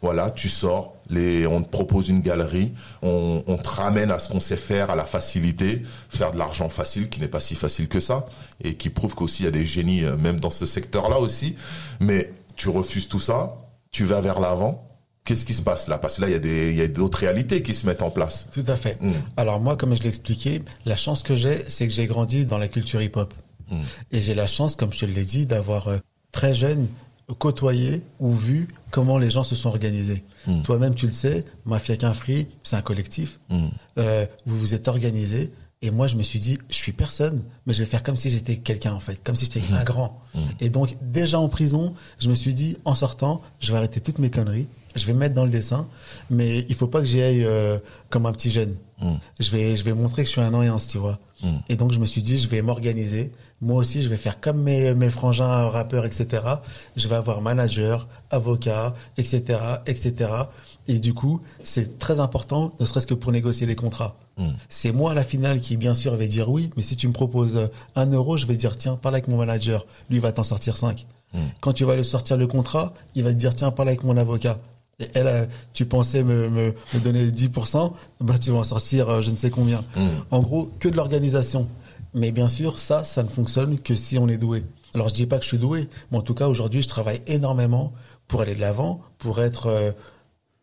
[0.00, 4.28] voilà, tu sors, les, on te propose une galerie, on, on te ramène à ce
[4.30, 7.88] qu'on sait faire, à la facilité, faire de l'argent facile, qui n'est pas si facile
[7.88, 8.24] que ça,
[8.62, 11.56] et qui prouve qu'aussi il y a des génies, euh, même dans ce secteur-là aussi.
[12.00, 13.56] Mais tu refuses tout ça,
[13.90, 14.88] tu vas vers l'avant.
[15.24, 15.96] Qu'est-ce qui se passe là?
[15.96, 18.02] Parce que là, il y a des, il y a d'autres réalités qui se mettent
[18.02, 18.48] en place.
[18.52, 19.00] Tout à fait.
[19.00, 19.12] Mm.
[19.38, 22.58] Alors moi, comme je l'ai expliqué, la chance que j'ai, c'est que j'ai grandi dans
[22.58, 23.32] la culture hip-hop.
[23.70, 23.80] Mm.
[24.12, 25.98] Et j'ai la chance, comme je te l'ai dit, d'avoir euh,
[26.30, 26.88] très jeune
[27.32, 30.24] côtoyé ou vu comment les gens se sont organisés.
[30.46, 30.62] Mm.
[30.62, 33.40] Toi-même, tu le sais, Mafia Quinfree, c'est un collectif.
[33.48, 33.66] Mm.
[33.98, 37.72] Euh, vous vous êtes organisés Et moi, je me suis dit, je suis personne, mais
[37.74, 39.74] je vais faire comme si j'étais quelqu'un, en fait, comme si j'étais mmh.
[39.74, 40.20] un grand.
[40.60, 44.18] Et donc, déjà en prison, je me suis dit, en sortant, je vais arrêter toutes
[44.18, 45.86] mes conneries, je vais me mettre dans le dessin,
[46.30, 47.78] mais il faut pas que j'y aille euh,
[48.10, 48.76] comme un petit jeune.
[49.38, 51.18] Je vais, je vais montrer que je suis un ancienne, tu vois.
[51.68, 53.30] Et donc, je me suis dit, je vais m'organiser.
[53.64, 56.42] Moi aussi, je vais faire comme mes, mes frangins rappeurs, etc.
[56.96, 60.30] Je vais avoir manager, avocat, etc., etc.
[60.86, 64.16] Et du coup, c'est très important, ne serait-ce que pour négocier les contrats.
[64.36, 64.50] Hmm.
[64.68, 67.14] C'est moi à la finale qui, bien sûr, vais dire oui, mais si tu me
[67.14, 70.76] proposes un euro, je vais dire tiens, parle avec mon manager, lui va t'en sortir
[70.76, 71.06] cinq.
[71.32, 71.38] Hmm.
[71.60, 74.18] Quand tu vas le sortir le contrat, il va te dire tiens, parle avec mon
[74.18, 74.58] avocat.
[75.00, 79.08] Et elle, euh, tu pensais me, me, me donner 10%, bah tu vas en sortir
[79.08, 79.84] euh, je ne sais combien.
[79.96, 80.08] Hmm.
[80.30, 81.66] En gros, que de l'organisation.
[82.14, 84.64] Mais bien sûr, ça, ça ne fonctionne que si on est doué.
[84.94, 87.20] Alors je dis pas que je suis doué, mais en tout cas aujourd'hui, je travaille
[87.26, 87.92] énormément
[88.28, 89.94] pour aller de l'avant, pour être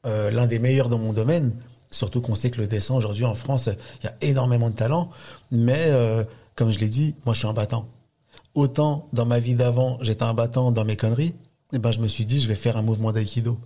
[0.06, 1.54] euh, l'un des meilleurs dans mon domaine.
[1.92, 3.70] Surtout qu'on sait que le dessin aujourd'hui en France,
[4.02, 5.10] il y a énormément de talent.
[5.52, 6.24] Mais euh,
[6.56, 7.90] comme je l'ai dit, moi je suis un battant.
[8.56, 11.34] Autant dans ma vie d'avant, j'étais un battant dans mes conneries,
[11.74, 13.60] et eh ben je me suis dit je vais faire un mouvement d'aïkido.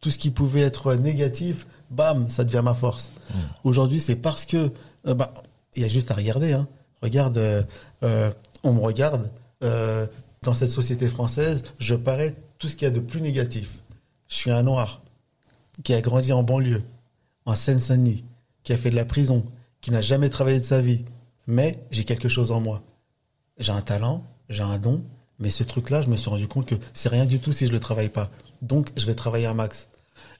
[0.00, 3.12] Tout ce qui pouvait être négatif, bam, ça devient ma force.
[3.12, 3.38] Mmh.
[3.64, 4.72] Aujourd'hui, c'est parce que
[5.06, 5.32] euh, bah,
[5.76, 6.52] il y a juste à regarder.
[6.52, 6.66] Hein.
[7.02, 7.66] Regarde,
[8.02, 8.32] euh,
[8.62, 9.30] on me regarde.
[10.42, 13.78] dans cette société française, je parais tout ce qu'il y a de plus négatif.
[14.28, 15.02] Je suis un noir
[15.82, 16.82] qui a grandi en banlieue
[17.46, 18.24] en Seine-Saint-Denis,
[18.62, 19.44] qui a fait de la prison,
[19.80, 21.04] qui n'a jamais travaillé de sa vie,
[21.46, 22.82] mais j'ai quelque chose en moi.
[23.58, 25.04] J'ai un talent, j'ai un don,
[25.38, 27.72] mais ce truc-là, je me suis rendu compte que c'est rien du tout si je
[27.72, 28.30] le travaille pas.
[28.62, 29.88] Donc, je vais travailler un max.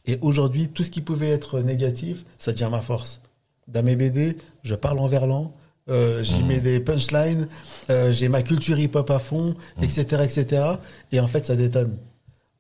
[0.07, 3.20] Et aujourd'hui, tout ce qui pouvait être négatif, ça devient ma force.
[3.66, 5.55] Dans mes BD, je parle en verlan,
[5.90, 6.62] euh, j'y mets mmh.
[6.62, 7.48] des punchlines,
[7.90, 10.22] euh, j'ai ma culture hip-hop à fond, etc., mmh.
[10.22, 10.62] etc.
[11.12, 11.98] Et en fait, ça détonne.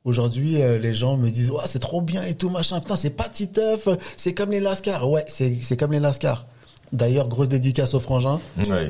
[0.04, 2.80] Aujourd'hui, euh, les gens me disent, c'est trop bien et tout, machin.
[2.80, 5.08] Putain, c'est pas Titeuf, c'est comme les Lascars.
[5.08, 6.46] Ouais, c'est comme les Lascars.
[6.92, 8.40] D'ailleurs, grosse dédicace aux frangins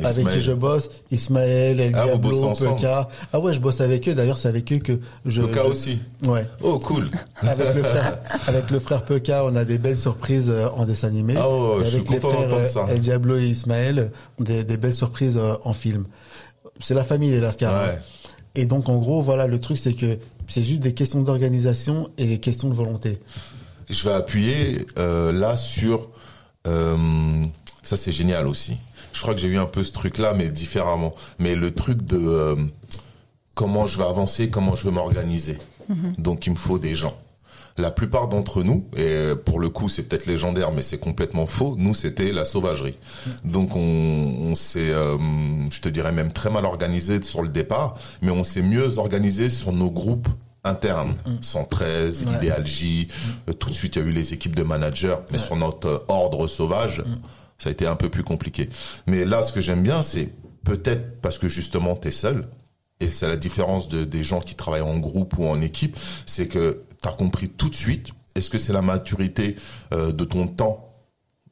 [0.04, 0.90] avec qui je bosse.
[1.10, 3.08] Ismaël, El ah, Diablo, Peka.
[3.32, 4.14] Ah ouais, je bosse avec eux.
[4.14, 5.42] D'ailleurs, c'est avec eux que je.
[5.42, 5.98] Peka aussi.
[6.26, 6.46] Ouais.
[6.62, 7.10] Oh, cool.
[7.42, 11.08] Avec le frère, avec le frère Peka, on a des belles surprises euh, en dessin
[11.08, 11.34] animé.
[11.36, 12.86] Ah oh, je avec suis les frères ça.
[12.88, 16.04] El Diablo et Ismaël, des, des belles surprises euh, en film.
[16.80, 17.74] C'est la famille Lascars.
[17.74, 17.86] Hein.
[17.88, 17.98] Ouais.
[18.54, 22.26] Et donc, en gros, voilà, le truc, c'est que c'est juste des questions d'organisation et
[22.26, 23.20] des questions de volonté.
[23.88, 26.10] Je vais appuyer euh, là sur...
[26.66, 26.96] Euh,
[27.82, 28.76] ça, c'est génial aussi.
[29.12, 31.14] Je crois que j'ai vu un peu ce truc-là, mais différemment.
[31.38, 32.56] Mais le truc de euh,
[33.54, 35.58] comment je vais avancer, comment je vais m'organiser.
[35.88, 36.14] Mhm.
[36.18, 37.16] Donc, il me faut des gens
[37.80, 41.74] la plupart d'entre nous, et pour le coup c'est peut-être légendaire, mais c'est complètement faux,
[41.78, 42.96] nous c'était la sauvagerie.
[43.44, 45.16] Donc on, on s'est, euh,
[45.70, 49.50] je te dirais même très mal organisé sur le départ, mais on s'est mieux organisé
[49.50, 50.28] sur nos groupes
[50.64, 51.14] internes.
[51.40, 52.36] 113, mm.
[52.36, 53.08] Idéal J,
[53.48, 56.04] euh, tout de suite il y a eu les équipes de managers, mais sur notre
[56.08, 57.14] ordre sauvage, mm.
[57.60, 58.68] Ça a été un peu plus compliqué.
[59.06, 60.32] Mais là ce que j'aime bien c'est
[60.64, 62.48] peut-être parce que justement tu es seul,
[63.00, 65.96] et c'est la différence de, des gens qui travaillent en groupe ou en équipe,
[66.26, 69.56] c'est que tu as compris tout de suite Est-ce que c'est la maturité
[69.92, 70.89] euh, de ton temps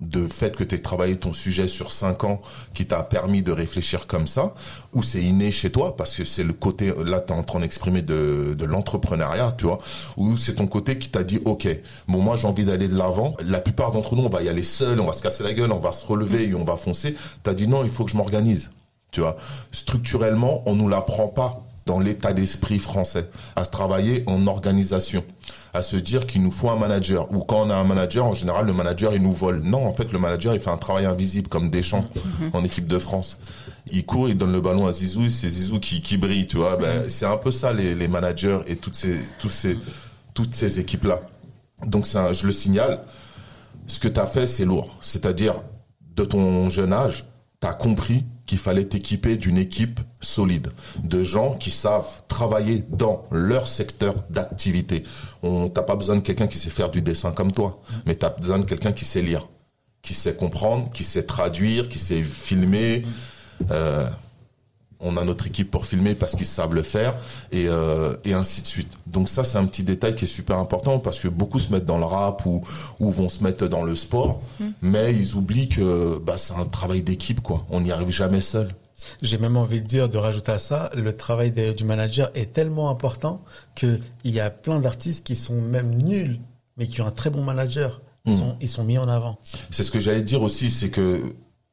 [0.00, 2.40] de fait que tu travaillé ton sujet sur cinq ans
[2.72, 4.54] qui t'a permis de réfléchir comme ça
[4.94, 7.60] ou c'est inné chez toi parce que c'est le côté là tu es en train
[7.60, 9.80] d'exprimer de, de l'entrepreneuriat tu vois
[10.16, 11.68] ou c'est ton côté qui t'a dit ok
[12.06, 13.36] bon moi j'ai envie d'aller de l'avant.
[13.44, 15.72] La plupart d'entre nous on va y aller seul on va se casser la gueule
[15.72, 17.16] on va se relever et on va foncer.
[17.42, 18.70] T'as dit non il faut que je m'organise
[19.10, 19.36] tu vois.
[19.72, 25.24] Structurellement on nous l'apprend pas dans l'état d'esprit français, à se travailler en organisation,
[25.72, 27.32] à se dire qu'il nous faut un manager.
[27.32, 29.62] Ou quand on a un manager, en général, le manager, il nous vole.
[29.62, 32.04] Non, en fait, le manager, il fait un travail invisible, comme Deschamps
[32.40, 32.50] mhm.
[32.52, 33.40] en équipe de France.
[33.90, 36.76] Il court, il donne le ballon à Zizou, c'est Zizou qui, qui brille, tu vois.
[36.76, 37.08] Ben, mhm.
[37.08, 39.78] c'est un peu ça, les, les managers et toutes ces, tous ces,
[40.34, 41.20] toutes ces équipes-là.
[41.86, 43.00] Donc, ça, je le signale.
[43.86, 44.94] Ce que tu as fait, c'est lourd.
[45.00, 45.54] C'est-à-dire,
[46.14, 47.24] de ton jeune âge,
[47.62, 50.70] tu as compris qu'il fallait t'équiper d'une équipe solide,
[51.04, 55.04] de gens qui savent travailler dans leur secteur d'activité.
[55.42, 58.24] On t'as pas besoin de quelqu'un qui sait faire du dessin comme toi, mais tu
[58.24, 59.46] as besoin de quelqu'un qui sait lire,
[60.02, 63.02] qui sait comprendre, qui sait traduire, qui sait filmer.
[63.70, 64.08] Euh,
[65.00, 67.16] on a notre équipe pour filmer parce qu'ils savent le faire
[67.52, 68.92] et, euh, et ainsi de suite.
[69.06, 71.86] Donc ça c'est un petit détail qui est super important parce que beaucoup se mettent
[71.86, 72.62] dans le rap ou,
[73.00, 74.66] ou vont se mettre dans le sport, mm.
[74.82, 77.64] mais ils oublient que bah, c'est un travail d'équipe quoi.
[77.70, 78.74] On n'y arrive jamais seul.
[79.22, 82.90] J'ai même envie de dire, de rajouter à ça, le travail du manager est tellement
[82.90, 83.42] important
[83.76, 86.40] qu'il y a plein d'artistes qui sont même nuls,
[86.76, 88.02] mais qui ont un très bon manager.
[88.26, 88.38] Ils, mm.
[88.38, 89.38] sont, ils sont mis en avant.
[89.70, 91.22] C'est ce que j'allais dire aussi, c'est que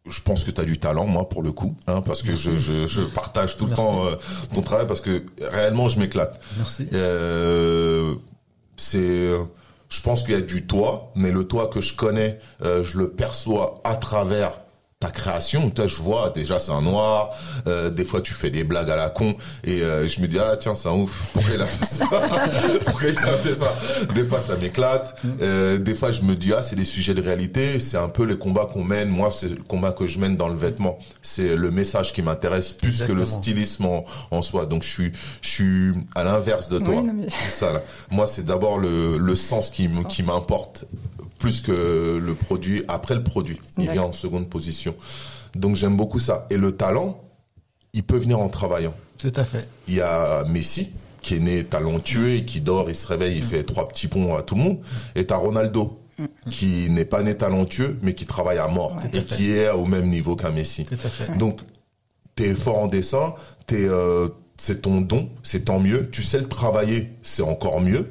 [0.08, 2.52] je pense que tu as du talent, moi, pour le coup, hein, parce que je,
[2.52, 4.15] je, je, partage tout le temps euh,
[4.54, 6.39] ton travail, parce que réellement, je m'éclate.
[6.58, 6.88] Merci.
[6.94, 8.15] Euh,
[8.78, 9.30] c'est,
[9.89, 13.00] je pense qu'il y a du toi, mais le toi que je connais, euh, je
[13.00, 14.60] le perçois à travers
[15.06, 15.70] ta création.
[15.70, 17.30] Toi, je vois déjà c'est un noir.
[17.68, 20.39] Euh, des fois, tu fais des blagues à la con et euh, je me dis
[20.39, 21.30] ah tiens c'est un ouf.
[21.34, 22.06] Pourquoi il a fait ça
[22.86, 23.76] Pourquoi il a fait ça
[24.13, 25.15] Des fois, ça m'éclate.
[25.41, 27.80] Euh, des fois, je me dis ah c'est des sujets de réalité.
[27.80, 29.10] C'est un peu les combats qu'on mène.
[29.10, 30.98] Moi, c'est le combat que je mène dans le vêtement.
[31.22, 33.86] C'est le message qui m'intéresse plus que le stylisme
[34.32, 34.65] en, soi.
[34.65, 37.04] Donc je suis je suis à l'inverse de toi.
[37.50, 37.74] ça.
[37.74, 37.84] Là.
[38.12, 40.86] Moi, c'est d'abord le, le sens qui qui m'importe
[41.45, 42.84] plus que le produit.
[42.88, 44.95] Après le produit, il vient en seconde position.
[45.53, 46.47] Donc j'aime beaucoup ça.
[46.49, 47.21] Et le talent,
[47.93, 48.95] il peut venir en travaillant.
[49.19, 49.69] Tout à fait.
[49.88, 50.89] Il y a Messi
[51.21, 53.47] qui est né talentueux et qui dort, il se réveille, il mm.
[53.47, 54.79] fait trois petits ponts à tout le monde.
[55.13, 56.25] Et t'as Ronaldo mm.
[56.49, 60.10] qui n'est pas né talentueux mais qui travaille à mort et qui est au même
[60.10, 60.86] niveau qu'un Messi.
[60.86, 61.38] Tout à fait.
[61.38, 61.60] Donc
[62.34, 63.36] t'es fort en dessin,
[63.67, 66.10] t'es euh, c'est ton don, c'est tant mieux.
[66.10, 68.10] Tu sais le travailler, c'est encore mieux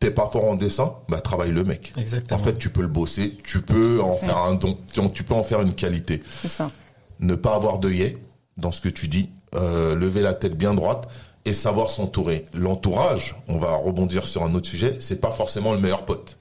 [0.00, 1.92] t'es pas fort en dessin, bah travaille le mec.
[1.96, 2.40] Exactement.
[2.40, 4.78] En fait, tu peux le bosser, tu peux en faire un don,
[5.12, 6.22] tu peux en faire une qualité.
[6.42, 6.70] C'est ça.
[7.20, 8.18] Ne pas avoir d'œillet
[8.56, 11.08] dans ce que tu dis, euh, lever la tête bien droite
[11.44, 12.46] et savoir s'entourer.
[12.54, 16.38] L'entourage, on va rebondir sur un autre sujet, c'est pas forcément le meilleur pote.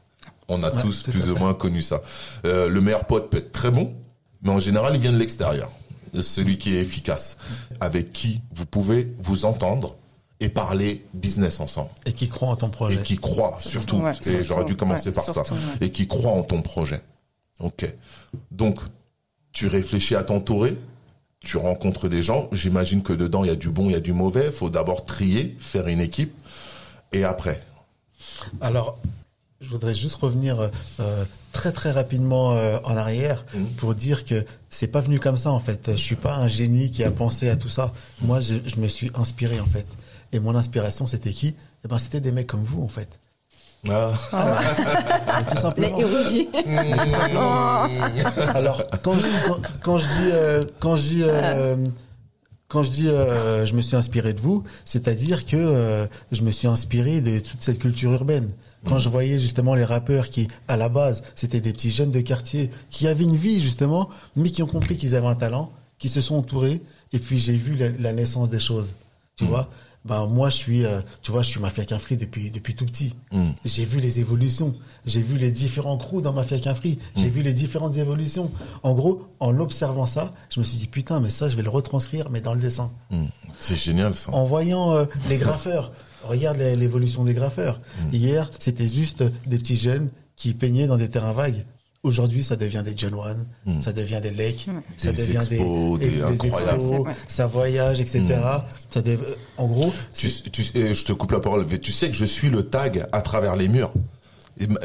[0.48, 2.02] On a tous plus ou moins connu ça.
[2.46, 3.94] Euh, le meilleur pote peut être très bon,
[4.42, 5.70] mais en général, il vient de l'extérieur.
[6.22, 7.38] Celui qui est efficace,
[7.82, 9.96] avec qui vous pouvez vous entendre,
[10.40, 11.90] et parler business ensemble.
[12.06, 12.96] Et qui croit en ton projet.
[12.96, 14.02] Et qui croit surtout.
[14.26, 15.44] et j'aurais dû commencer par ça.
[15.82, 17.02] Et qui croit en ton projet.
[17.60, 17.94] Ok.
[18.52, 18.80] Donc,
[19.52, 20.78] tu réfléchis à t'entourer,
[21.42, 22.48] tu rencontres des gens.
[22.54, 24.46] J'imagine que dedans, il y a du bon, il y a du mauvais.
[24.46, 26.34] Il faut d'abord trier, faire une équipe.
[27.12, 27.62] Et après?
[28.62, 28.98] Alors,
[29.60, 33.64] je voudrais juste revenir euh, très très rapidement euh, en arrière mmh.
[33.78, 35.92] pour dire que c'est pas venu comme ça en fait.
[35.92, 37.92] Je suis pas un génie qui a pensé à tout ça.
[38.22, 39.86] Moi, je, je me suis inspiré en fait.
[40.32, 41.56] Et mon inspiration, c'était qui?
[41.84, 43.20] Eh ben, C'était des mecs comme vous, en fait.
[43.88, 44.12] Ah.
[44.34, 45.98] ah tout simplement.
[48.54, 49.28] Alors, quand je,
[49.82, 51.88] quand, je dis, euh, quand je dis, euh,
[52.68, 56.68] quand je dis, euh, je me suis inspiré de vous, c'est-à-dire que je me suis
[56.68, 58.52] inspiré de toute cette culture urbaine.
[58.86, 62.22] Quand je voyais justement les rappeurs qui, à la base, c'était des petits jeunes de
[62.22, 66.08] quartier qui avaient une vie justement, mais qui ont compris qu'ils avaient un talent, qui
[66.08, 68.94] se sont entourés, et puis j'ai vu la, naissance des choses.
[69.36, 69.48] Tu mm.
[69.48, 69.70] vois?
[70.06, 72.86] Bah moi je suis euh, tu vois je suis mafia qu'un free depuis depuis tout
[72.86, 73.16] petit.
[73.32, 73.50] Mm.
[73.66, 74.76] j'ai vu les évolutions.
[75.06, 76.76] J'ai vu les différents crews dans mafia qu'un
[77.16, 77.30] j'ai mm.
[77.30, 78.52] vu les différentes évolutions.
[78.84, 81.70] En gros en observant ça je me suis dit putain mais ça je vais le
[81.70, 82.92] retranscrire mais dans le dessin.
[83.12, 83.26] Mm.
[83.60, 84.32] c'est génial ça.
[84.32, 85.92] En voyant euh, les graffeurs.
[86.24, 87.80] Regarde l'évolution des graffeurs.
[88.12, 91.66] Hier c'était juste des petits jeunes qui peignaient dans des terrains vagues
[92.02, 93.82] Aujourd'hui, ça devient des John One, hmm.
[93.82, 95.58] ça devient des Lakes, ça devient des,
[95.98, 98.24] des, expos, ça voyage, etc.
[98.24, 98.62] Hmm.
[98.90, 99.02] Ça
[99.58, 101.68] en gros, tu, tu, je te coupe la parole.
[101.80, 103.92] Tu sais que je suis le tag à travers les murs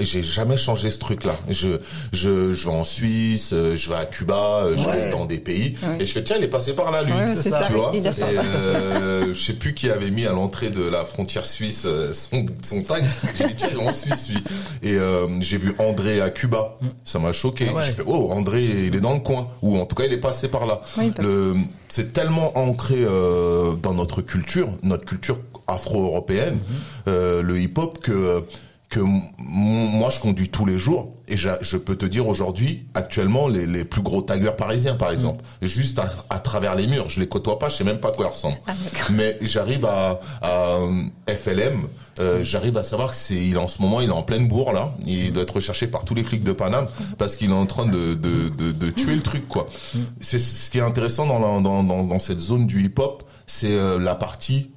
[0.01, 1.35] j'ai jamais changé ce truc-là.
[1.49, 1.79] Je,
[2.13, 5.39] je, je vais en Suisse, euh, je vais à Cuba, euh, je vais dans des
[5.39, 7.13] pays, et je fais tiens, il est passé par là, lui.
[7.37, 7.93] c'est ça, tu vois.
[8.23, 12.47] euh, je sais plus qui avait mis à l'entrée de la frontière suisse euh, son,
[12.63, 13.05] son tag.
[13.37, 14.43] J'ai dit tiens, il est en Suisse, lui.
[14.83, 14.97] Et
[15.41, 16.77] j'ai vu André à Cuba.
[17.05, 17.69] Ça m'a choqué.
[17.75, 20.13] Ah je fais oh, André, il est dans le coin, ou en tout cas, il
[20.13, 20.81] est passé par là.
[21.19, 21.55] Le,
[21.89, 23.05] c'est tellement ancré
[23.83, 26.61] dans notre culture, notre culture afro-européenne,
[27.07, 27.41] mm-hmm.
[27.41, 28.45] le hip-hop que
[28.95, 29.01] que
[29.39, 33.85] moi je conduis tous les jours et je, peux te dire aujourd'hui actuellement les, les,
[33.85, 35.67] plus gros taggers parisiens par exemple mm.
[35.67, 38.31] juste à, travers les murs je les côtoie pas je sais même pas quoi ils
[38.31, 38.57] ressemblent.
[38.69, 38.73] Ah,
[39.11, 40.79] mais j'arrive à, à,
[41.27, 41.89] FLM
[42.21, 42.45] euh, mm.
[42.45, 44.95] j'arrive à savoir que c'est il en ce moment il est en pleine bourre là.
[45.07, 46.87] Il doit être recherché par tous les flics de Paname
[47.19, 49.67] parce qu'il est en train de, de, de, de tuer le truc quoi.
[49.95, 49.99] Mm.
[50.21, 53.73] c'est ce qui est intéressant dans, dans, dans, dans cette zone du hip hop c'est
[53.73, 54.71] euh, la partie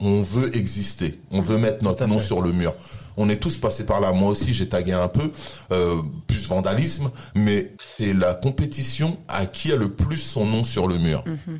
[0.00, 1.20] on veut exister.
[1.30, 2.74] On veut mettre notre nom sur le mur
[3.16, 4.12] on est tous passés par là.
[4.12, 5.30] Moi aussi, j'ai tagué un peu,
[5.72, 10.88] euh, plus vandalisme, mais c'est la compétition à qui a le plus son nom sur
[10.88, 11.24] le mur.
[11.26, 11.58] Mhm.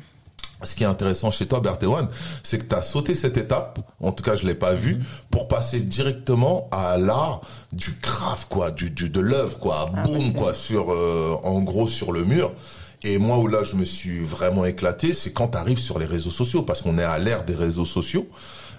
[0.63, 2.07] Ce qui est intéressant chez toi, Berthéwan,
[2.41, 5.03] c'est que tu as sauté cette étape, en tout cas je l'ai pas vu, mhm.
[5.29, 7.41] pour passer directement à l'art
[7.71, 11.87] du grave, quoi, du, du de l'œuvre, quoi, ah, boum, quoi, sur, euh, en gros,
[11.87, 12.51] sur le mur.
[13.03, 16.07] Et moi où là je me suis vraiment éclaté, c'est quand tu arrives sur les
[16.07, 18.27] réseaux sociaux, parce qu'on est à l'ère des réseaux sociaux.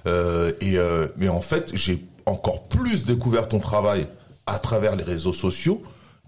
[0.08, 4.06] Euh, et euh, mais en fait, j'ai encore plus découvert ton travail
[4.46, 5.82] à travers les réseaux sociaux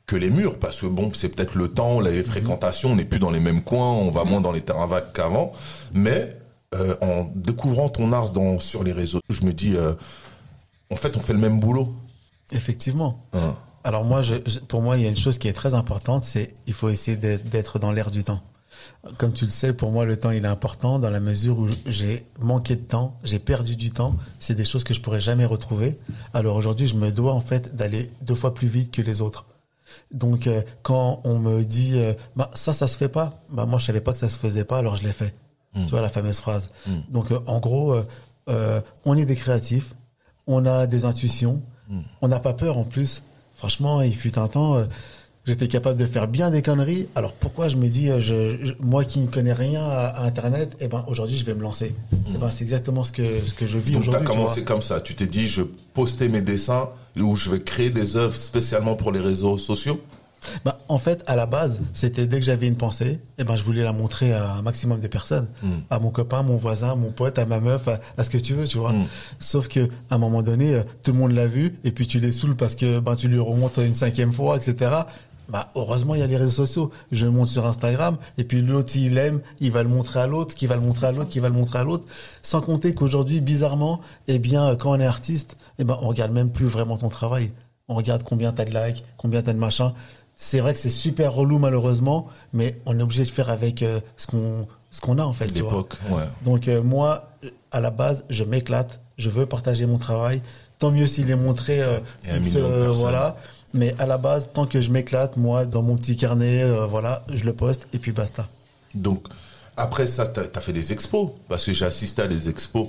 [0.07, 2.25] que les murs, parce que bon, c'est peut-être le temps, les mhm.
[2.25, 4.31] fréquentations, on n'est plus dans les mêmes coins, on va mhm.
[4.31, 5.53] moins dans les terrains vagues qu'avant,
[5.93, 6.35] mais
[6.75, 9.93] euh, en découvrant ton art dans, sur les réseaux, je me dis, euh,
[10.91, 11.95] en fait, on fait le même boulot.
[12.53, 13.27] Effectivement.
[13.35, 13.55] Hein.
[13.85, 14.35] Alors moi, je,
[14.67, 17.17] pour moi, il y a une chose qui est très importante, c'est il faut essayer
[17.17, 18.41] d'être dans l'air du temps.
[19.17, 21.69] Comme tu le sais, pour moi, le temps, il est important dans la mesure où
[21.87, 24.17] j'ai manqué de temps, j'ai perdu du temps.
[24.39, 25.99] C'est des choses que je pourrais jamais retrouver.
[26.35, 29.47] Alors aujourd'hui, je me dois en fait d'aller deux fois plus vite que les autres.
[30.11, 33.79] Donc euh, quand on me dit euh, bah ça ça se fait pas, bah moi
[33.79, 35.35] je savais pas que ça se faisait pas alors je l'ai fait.
[35.75, 35.85] Hmm.
[35.85, 36.71] Tu vois la fameuse phrase.
[36.87, 37.01] Hmm.
[37.11, 37.97] Donc euh, en gros
[39.05, 39.95] on est des créatifs,
[40.47, 42.01] on a des intuitions, hmm.
[42.23, 43.23] on n'a pas peur en plus.
[43.55, 44.77] Franchement, il fut un temps
[45.49, 47.09] j'étais capable de faire bien des conneries.
[47.15, 51.05] Alors pourquoi je me dis, je, moi qui ne connais rien à, Internet, eh ben
[51.09, 51.95] aujourd'hui je vais me lancer.
[52.35, 54.21] Eh ben c'est exactement ce que ce que je vis aujourd'hui.
[54.21, 55.01] Donc as commencé comme ça.
[55.01, 55.63] Tu t'es dit, je
[55.95, 60.01] postais mes dessins ou je vais créer des œuvres spécialement pour les réseaux sociaux?
[60.65, 63.63] Bah, en fait, à la base, c'était dès que j'avais une pensée, eh ben, je
[63.63, 65.73] voulais la montrer à un maximum de personnes, hmm.
[65.91, 68.67] à mon copain, mon voisin, mon pote, à ma meuf, à, ce que tu veux,
[68.67, 68.93] tu vois.
[68.93, 69.07] Hmm.
[69.39, 72.21] Sauf que à un moment donné, euh, tout le monde l'a vu, et puis tu
[72.21, 74.91] les saoules parce que ben tu lui remontes une cinquième fois, etc.
[75.49, 76.91] Bah, heureusement, il y a les réseaux sociaux.
[77.11, 80.27] Je le montre sur Instagram, et puis l'autre, il aime, il va le montrer à
[80.27, 82.07] l'autre, qui va le montrer à l'autre, qui va le montrer à l'autre.
[82.43, 86.51] Sans compter qu'aujourd'hui, bizarrement, eh bien, quand on est artiste, eh ben, on regarde même
[86.51, 87.53] plus vraiment ton travail.
[87.89, 89.95] On regarde combien t'as de likes, combien t'as de machin.
[90.37, 94.01] C'est vrai que c'est super relou, malheureusement, mais on est obligé de faire avec euh,
[94.19, 95.53] ce qu'on, ce qu'on a, en fait.
[95.53, 96.25] L'époque, ouais.
[96.45, 97.31] Donc, euh, moi,
[97.73, 99.01] à la base, je m'éclate.
[99.17, 100.43] Je veux partager mon travail.
[100.79, 101.99] Tant mieux s'il est montré, euh,
[102.93, 103.37] voilà.
[103.75, 107.23] Mais à la base, tant que je m'éclate, moi, dans mon petit carnet, euh, voilà,
[107.29, 108.49] je le poste et puis basta.
[108.95, 109.27] Donc,
[109.77, 112.89] après ça, tu as, fait des expos, parce que j'ai assisté à des expos.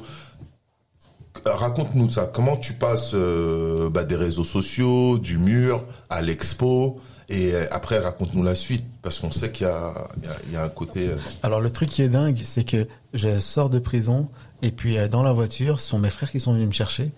[1.46, 2.30] Raconte-nous ça.
[2.34, 7.00] Comment tu passes euh, bah, des réseaux sociaux, du mur à l'expo
[7.32, 10.70] et euh, après, raconte-nous la suite, parce qu'on sait qu'il y, y, y a, un
[10.70, 11.12] côté...
[11.44, 14.30] Alors, le truc qui est dingue, c'est que je sors de prison,
[14.64, 17.12] et puis dans la voiture, ce sont mes frères qui sont venus me chercher.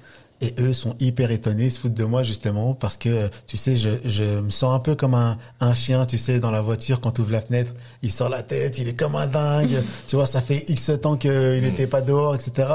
[0.43, 3.75] Et eux sont hyper étonnés, ils se foutent de moi justement parce que tu sais,
[3.75, 6.99] je, je me sens un peu comme un, un chien, tu sais, dans la voiture
[6.99, 9.77] quand tu ouvres la fenêtre, il sort la tête, il est comme un dingue.
[10.07, 12.67] tu vois, ça fait X temps qu'il n'était pas dehors, etc.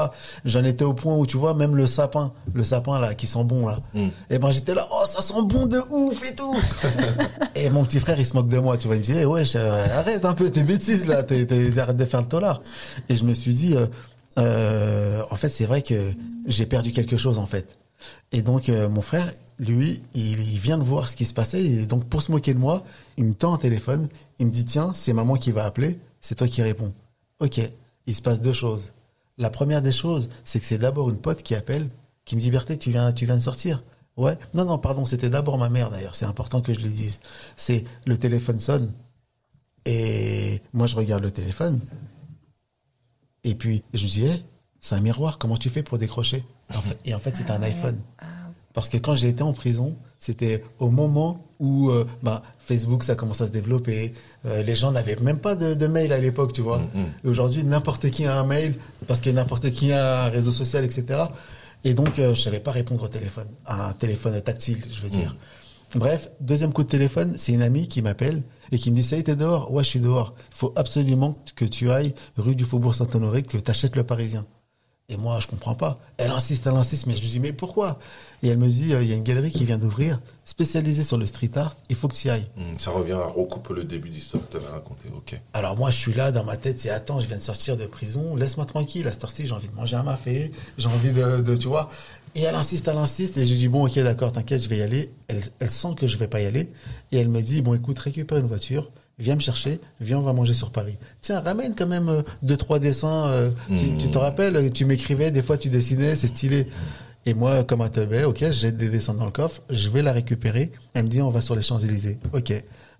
[0.45, 3.43] J'en étais au point où tu vois même le sapin, le sapin là qui sent
[3.43, 3.79] bon là.
[3.93, 4.07] Mm.
[4.29, 6.55] Et ben j'étais là, oh ça sent bon de ouf et tout.
[7.55, 9.25] et mon petit frère il se moque de moi, tu vois, il me dit, hey,
[9.25, 11.45] ouais, arrête un peu tes bêtises là, t'es,
[11.77, 12.61] arrête de faire le tolard.
[13.09, 13.75] Et je me suis dit.
[13.75, 13.87] Euh,
[14.37, 16.13] euh, en fait, c'est vrai que
[16.45, 17.77] j'ai perdu quelque chose en fait.
[18.31, 21.85] Et donc euh, mon frère, lui, il, vient de voir ce qui se passait et
[21.85, 22.83] donc pour se moquer de moi,
[23.17, 24.07] il me tend un téléphone,
[24.39, 26.93] il me dit tiens, c'est maman qui va appeler, c'est toi qui réponds.
[27.39, 27.59] Ok,
[28.05, 28.93] il se passe deux choses.
[29.37, 31.87] La première des choses, c'est que c'est d'abord une pote qui appelle,
[32.25, 33.83] qui me dit Berthe, tu viens, tu viens de sortir.
[34.15, 36.15] Ouais, non, non, pardon, c'était d'abord ma mère d'ailleurs.
[36.15, 37.19] C'est important que je le dise.
[37.55, 38.91] C'est le téléphone sonne
[39.87, 41.79] et moi je regarde le téléphone
[43.43, 44.43] et puis, je lui dis,
[44.81, 46.43] c'est un miroir, comment tu fais pour décrocher?
[47.05, 48.01] Et en fait, c'est un iPhone.
[48.19, 48.25] Ah.
[48.73, 53.15] Parce que quand j'ai été en prison, c'était au moment où euh, bah, Facebook, ça
[53.15, 54.13] commence à se développer.
[54.45, 56.79] Euh, les gens n'avaient même pas de, mail à l'époque, tu vois.
[56.79, 57.29] Mm-hmm.
[57.29, 58.75] Aujourd'hui, n'importe qui a un mail,
[59.07, 61.21] parce que n'importe qui a un réseau social, etc.
[61.83, 65.09] Et donc, euh, je savais pas répondre au téléphone, à un téléphone tactile, je veux
[65.09, 65.35] dire.
[65.95, 65.99] Mm.
[65.99, 69.17] Bref, deuxième coup de téléphone, c'est une amie qui m'appelle et qui me dit ça
[69.17, 70.33] y est, t'es dehors Ouais, je suis dehors.
[70.51, 74.45] Il faut absolument que tu ailles rue du Faubourg Saint-Honoré, que tu achètes le Parisien.
[75.09, 75.99] Et moi, je comprends pas.
[76.17, 77.97] Elle insiste, elle insiste, mais je lui dis, mais pourquoi?
[78.43, 81.17] Et elle me dit, euh, il y a une galerie qui vient d'ouvrir, spécialisée sur
[81.17, 82.49] le street art, il faut que tu y ailles.
[82.57, 85.39] Hmm, ça revient à recouper le début d'histoire que tu avais raconté, ok.
[85.53, 87.85] Alors moi, je suis là, dans ma tête, c'est, attends, je viens de sortir de
[87.85, 91.39] prison, laisse-moi tranquille, à cette heure-ci, j'ai envie de manger un mafé, j'ai envie de,
[91.39, 91.89] de, tu vois.
[92.35, 94.77] Et elle insiste, elle insiste, et je lui dis, bon, ok, d'accord, t'inquiète, je vais
[94.77, 95.11] y aller.
[95.27, 96.69] Elle, elle sent que je vais pas y aller,
[97.11, 100.33] et elle me dit, bon, écoute, récupère une voiture, viens me chercher, viens, on va
[100.33, 100.97] manger sur Paris.
[101.21, 103.27] Tiens, ramène quand même euh, deux, trois dessins.
[103.27, 103.49] Euh,
[103.99, 106.67] tu, te rappelles, tu m'écrivais, des fois tu dessinais, c'est stylé.
[107.25, 110.13] Et moi, comme un teubé, ok, j'ai des dessins dans le coffre, je vais la
[110.13, 110.71] récupérer.
[110.93, 112.19] Elle me dit, on va sur les Champs-Élysées.
[112.31, 112.53] Ok.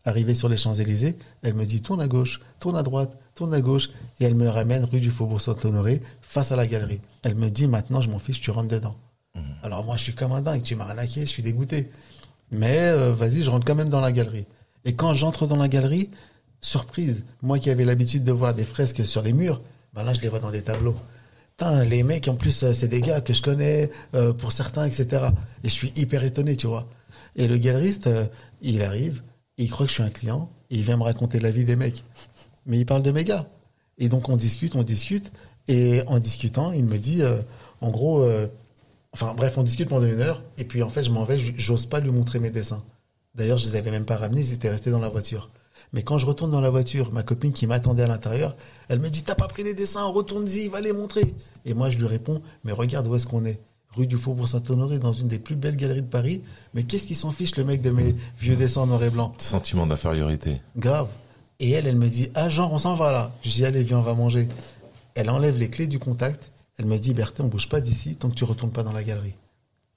[0.04, 3.62] Arrivé sur les Champs-Élysées, elle me dit, tourne à gauche, tourne à droite, tourne à
[3.62, 3.90] gauche.
[4.20, 7.00] Et elle me ramène rue du Faubourg Saint-Honoré, face à la galerie.
[7.24, 8.96] Elle me dit, maintenant, je m'en fiche, tu rentres dedans.
[9.38, 9.42] Mmh.
[9.64, 11.90] Alors moi, je suis comme un dingue, tu m'as arnaqué, je suis dégoûté.
[12.52, 14.46] Mais euh, vas-y, je rentre quand même dans la galerie.
[14.86, 16.10] Et quand j'entre dans la galerie,
[16.62, 19.62] surprise, moi qui avais l'habitude de voir des fresques sur les murs,
[19.94, 20.96] ben là je les vois dans des tableaux.
[21.52, 24.86] Putain, les mecs, en plus, euh, c'est des gars que je connais, euh, pour certains,
[24.86, 25.26] etc.
[25.64, 26.88] Et je suis hyper étonné, tu vois.
[27.36, 28.10] Et le galeriste,
[28.62, 29.22] il arrive,
[29.58, 32.04] il croit que je suis un client, il vient me raconter la vie des mecs.
[32.66, 33.48] Mais il parle de mes gars.
[34.00, 35.32] Et donc on discute, on discute,
[35.68, 37.22] et en discutant, il me dit,
[37.82, 38.28] en gros,
[39.20, 41.88] enfin bref, on discute pendant une heure, et puis en fait, je m'en vais, j'ose
[41.88, 42.84] pas lui montrer mes dessins.
[43.34, 45.50] D'ailleurs, je les avais même pas ramenés, ils étaient restés dans la voiture.
[45.94, 48.56] Mais quand je retourne dans la voiture, ma copine qui m'attendait à l'intérieur,
[48.90, 51.34] elle me dit T'as pas pris les dessins, retourne-y, va les montrer.
[51.66, 53.60] Et moi, je lui réponds Mais regarde où est-ce qu'on est.
[53.96, 56.44] Rue du Faubourg Saint-Honoré, dans une des plus belles galeries de Paris.
[56.74, 59.34] Mais qu'est-ce qui s'en fiche, le mec de mes vieux dessins noir et blanc?
[59.38, 60.62] Sentiment d'infériorité.
[60.76, 61.08] Grave.
[61.60, 63.32] Et elle, elle me dit Ah, genre, on s'en va là.
[63.44, 64.48] Dis Allez, viens, on va manger.
[65.16, 66.52] Elle enlève les clés du contact.
[66.78, 69.04] Elle me dit Berthe, on bouge pas d'ici tant que tu retournes pas dans la
[69.04, 69.36] galerie.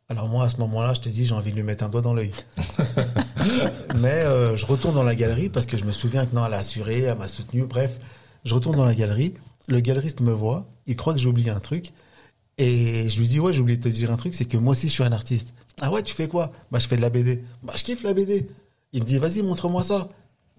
[0.08, 2.00] Alors moi, à ce moment-là, je te dis, j'ai envie de lui mettre un doigt
[2.00, 2.32] dans l'œil.
[3.96, 6.54] Mais euh, je retourne dans la galerie parce que je me souviens que non, elle
[6.54, 7.64] a assuré, elle m'a soutenu.
[7.64, 8.00] Bref,
[8.44, 9.34] je retourne dans la galerie.
[9.68, 11.92] Le galeriste me voit, il croit que j'ai oublié un truc.
[12.58, 14.72] Et je lui dis, ouais, j'ai oublié de te dire un truc, c'est que moi
[14.72, 15.54] aussi, je suis un artiste.
[15.80, 16.50] Ah ouais, tu fais quoi?
[16.72, 17.44] Bah, je fais de la BD.
[17.62, 18.48] Bah, je kiffe la BD.
[18.92, 20.08] Il me dit, vas-y, montre-moi ça.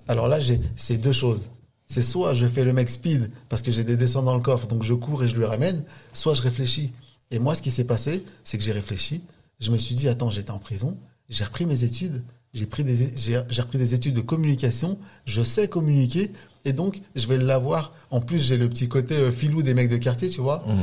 [0.08, 1.50] Alors là, j'ai, c'est deux choses.
[1.92, 4.66] C'est soit je fais le mec speed parce que j'ai des dessins dans le coffre,
[4.66, 5.84] donc je cours et je lui ramène,
[6.14, 6.94] soit je réfléchis.
[7.32, 9.22] Et moi, ce qui s'est passé, c'est que j'ai réfléchi.
[9.60, 12.24] Je me suis dit, attends, j'étais en prison, j'ai repris mes études,
[12.54, 16.32] j'ai pris des, j'ai, repris des études de communication, je sais communiquer,
[16.64, 17.92] et donc je vais l'avoir.
[18.10, 20.60] En plus, j'ai le petit côté euh, filou des mecs de quartier, tu vois.
[20.60, 20.80] Mmh.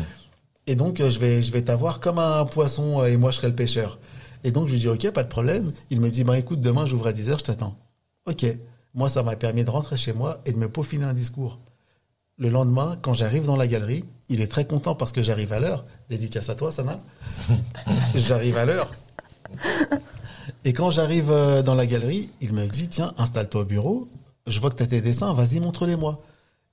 [0.66, 3.38] Et donc, euh, je vais, je vais t'avoir comme un poisson euh, et moi, je
[3.38, 3.98] serai le pêcheur.
[4.44, 5.72] Et donc, je lui dis, OK, pas de problème.
[5.88, 7.78] Il me dit, bah, écoute, demain, j'ouvre à 10h, je t'attends.
[8.26, 8.44] OK.
[8.95, 11.59] Moi, ça m'a permis de rentrer chez moi et de me peaufiner un discours.
[12.36, 15.61] Le lendemain, quand j'arrive dans la galerie, il est très content parce que j'arrive à
[15.61, 15.84] l'heure.
[16.09, 17.01] Dédicace à toi, Sana.
[18.14, 18.91] j'arrive à l'heure.
[20.64, 24.09] Et quand j'arrive euh, dans la galerie, il me dit, tiens, installe-toi au bureau.
[24.47, 26.22] Je vois que tu as tes dessins, vas-y, montre-les-moi.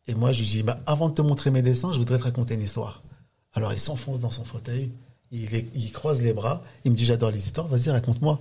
[0.08, 2.24] Et moi, je lui dis, bah, avant de te montrer mes dessins, je voudrais te
[2.24, 3.02] raconter une histoire.
[3.56, 4.92] Alors il s'enfonce dans son fauteuil,
[5.32, 8.40] il, croise les bras, il me dit j'adore les histoires, vas-y raconte-moi.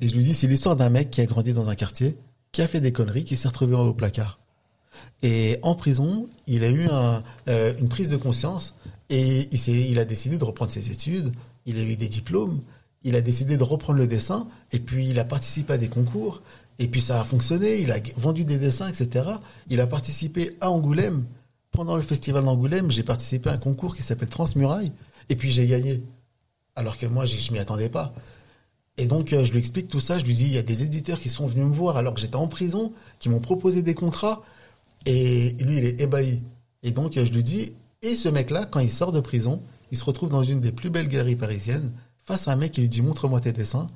[0.00, 2.16] Et je lui dis c'est l'histoire d'un mec qui a grandi dans un quartier,
[2.52, 4.38] qui a fait des conneries, qui s'est retrouvé au placard.
[5.22, 6.88] Et en prison, il a eu
[7.48, 8.74] euh, une prise de conscience
[9.08, 11.32] et il, a décidé de reprendre ses études,
[11.66, 12.60] il a eu des diplômes,
[13.02, 16.42] il a décidé de reprendre le dessin et puis il a participé à des concours
[16.78, 19.26] et puis ça a fonctionné, il a vendu des dessins, etc.
[19.68, 21.24] Il a participé à Angoulême
[21.70, 24.92] pendant le festival d'Angoulême, j'ai participé à un concours qui s'appelle Transmuraille,
[25.28, 26.02] et puis j'ai gagné.
[26.74, 28.12] Alors que moi, je m'y attendais pas.
[28.96, 30.18] Et donc, euh, je lui explique tout ça.
[30.18, 32.20] Je lui dis, il y a des éditeurs qui sont venus me voir alors que
[32.20, 34.42] j'étais en prison, qui m'ont proposé des contrats.
[35.06, 36.40] Et lui, il est ébahi.
[36.82, 37.72] Et donc, euh, je lui dis,
[38.02, 40.90] et ce mec-là, quand il sort de prison, il se retrouve dans une des plus
[40.90, 41.92] belles galeries parisiennes,
[42.24, 43.86] face à un mec qui lui dit, montre-moi tes dessins.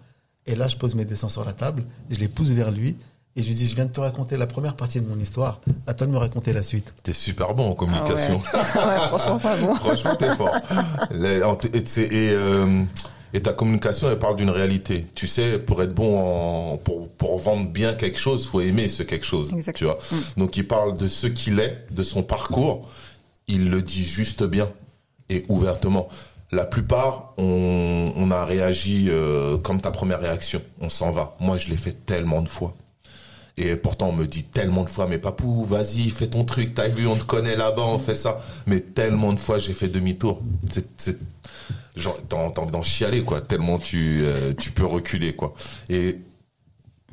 [0.46, 2.96] Et là, je pose mes dessins sur la table, je les pousse vers lui.
[3.36, 5.60] Et je lui dis, je viens de te raconter la première partie de mon histoire.
[5.88, 6.94] À toi de me raconter la suite.
[7.02, 8.40] T'es super bon en communication.
[8.52, 8.98] Ah ouais.
[9.08, 9.74] franchement, pas bon.
[9.74, 10.54] franchement, t'es fort.
[11.10, 12.84] et, euh,
[13.34, 15.06] et, ta communication, elle parle d'une réalité.
[15.14, 19.02] Tu sais, pour être bon en, pour, pour vendre bien quelque chose, faut aimer ce
[19.02, 19.54] quelque chose.
[19.74, 19.98] Tu vois.
[20.10, 20.16] Mm.
[20.38, 22.88] Donc, il parle de ce qu'il est, de son parcours.
[23.48, 24.70] Il le dit juste bien
[25.28, 26.08] et ouvertement.
[26.52, 30.62] La plupart, on, on a réagi euh, comme ta première réaction.
[30.80, 31.34] On s'en va.
[31.40, 32.74] Moi, je l'ai fait tellement de fois
[33.56, 36.88] et pourtant, on me dit tellement de fois, mais papou, vas-y, fais ton truc, t'as
[36.88, 38.40] vu, on te connaît là-bas, on fait ça.
[38.66, 40.42] Mais tellement de fois, j'ai fait demi-tour.
[40.66, 41.18] C'est, c'est,
[41.94, 45.54] genre, t'as envie d'en chialer, quoi, tellement tu, euh, tu peux reculer, quoi.
[45.88, 46.18] Et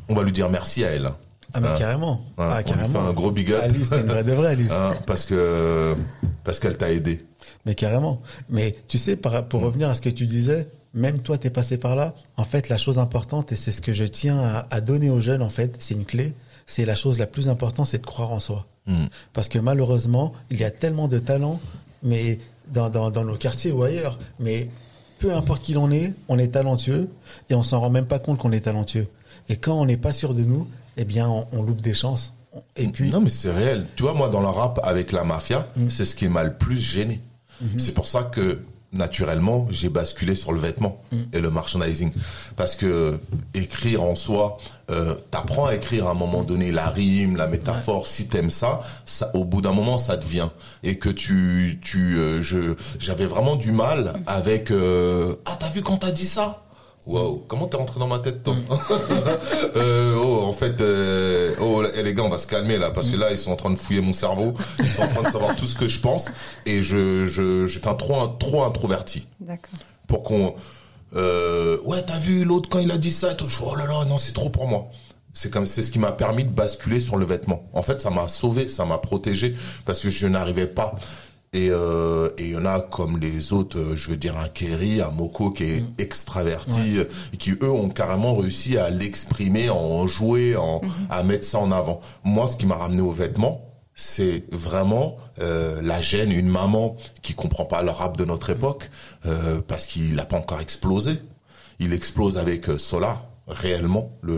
[0.09, 1.05] on va lui dire merci à elle.
[1.05, 1.17] Hein.
[1.53, 1.75] Ah, mais hein.
[1.77, 2.25] carrément.
[2.39, 3.01] Hein, ah, carrément.
[3.01, 3.61] Fait un gros big up.
[3.63, 4.71] Alice, t'es une vraie de vraie, Alice.
[5.05, 5.95] parce que,
[6.43, 7.23] parce qu'elle t'a aidé.
[7.67, 8.21] Mais carrément.
[8.49, 11.77] Mais tu sais, pour revenir à ce que tu disais, même toi, tu es passé
[11.77, 12.13] par là.
[12.37, 15.41] En fait, la chose importante, et c'est ce que je tiens à, donner aux jeunes,
[15.41, 16.33] en fait, c'est une clé.
[16.65, 18.65] C'est la chose la plus importante, c'est de croire en soi.
[18.87, 19.05] Hmm.
[19.33, 21.59] Parce que malheureusement, il y a tellement de talents,
[22.03, 22.39] mais
[22.73, 24.19] dans, nos quartiers ou ailleurs.
[24.39, 24.69] Mais
[25.19, 27.09] peu importe qui l'on est, on est talentueux
[27.49, 29.07] et on s'en rend même pas compte qu'on est talentueux.
[29.49, 30.67] Et quand on n'est pas sûr de nous,
[30.97, 32.33] eh bien, on, loupe des chances.
[32.75, 33.09] Et puis.
[33.09, 33.85] Non, mais c'est réel.
[33.95, 35.89] Tu vois, moi, dans le rap avec la mafia, hmm.
[35.89, 37.21] c'est ce qui m'a le plus gêné.
[37.61, 37.79] Hmm.
[37.79, 38.59] C'est pour ça que
[38.93, 41.17] naturellement, j'ai basculé sur le vêtement mm.
[41.33, 42.11] et le merchandising.
[42.55, 43.19] Parce que
[43.53, 44.57] écrire en soi,
[44.89, 48.07] euh, t'apprends à écrire à un moment donné la rime, la métaphore.
[48.07, 50.49] Si t'aimes ça, ça, au bout d'un moment, ça devient.
[50.83, 54.71] Et que tu, tu, euh, je, j'avais vraiment du mal avec.
[54.71, 56.63] Euh, ah, t'as vu quand t'as dit ça?
[57.07, 58.55] Wow, comment t'es rentré dans ma tête, Tom
[59.75, 63.17] euh, Oh, en fait, euh, oh, les gars, on va se calmer là, parce que
[63.17, 65.55] là, ils sont en train de fouiller mon cerveau, ils sont en train de savoir
[65.55, 66.27] tout ce que je pense,
[66.67, 69.27] et je, je, j'étais un trop, trop introverti.
[69.39, 69.73] D'accord.
[70.07, 70.53] Pour qu'on,
[71.15, 74.19] euh, ouais, t'as vu l'autre quand il a dit ça, tout, oh là là, non,
[74.19, 74.89] c'est trop pour moi.
[75.33, 77.63] C'est comme, c'est ce qui m'a permis de basculer sur le vêtement.
[77.73, 80.95] En fait, ça m'a sauvé, ça m'a protégé, parce que je n'arrivais pas.
[81.53, 85.01] Et euh, il y en a comme les autres, euh, je veux dire un Kerry,
[85.01, 85.93] un Moko qui est mm.
[85.97, 91.07] extraverti, euh, et qui eux ont carrément réussi à l'exprimer, en jouer, en, mm-hmm.
[91.09, 91.99] à mettre ça en avant.
[92.23, 97.33] Moi, ce qui m'a ramené aux vêtements, c'est vraiment euh, la gêne, une maman qui
[97.33, 98.89] comprend pas le rap de notre époque,
[99.25, 101.19] euh, parce qu'il n'a pas encore explosé.
[101.79, 104.11] Il explose avec Solar réellement.
[104.21, 104.35] Le,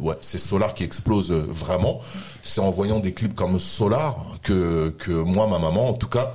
[0.00, 2.00] ouais, c'est Solar qui explose vraiment.
[2.42, 6.34] C'est en voyant des clips comme Solar que, que moi, ma maman, en tout cas,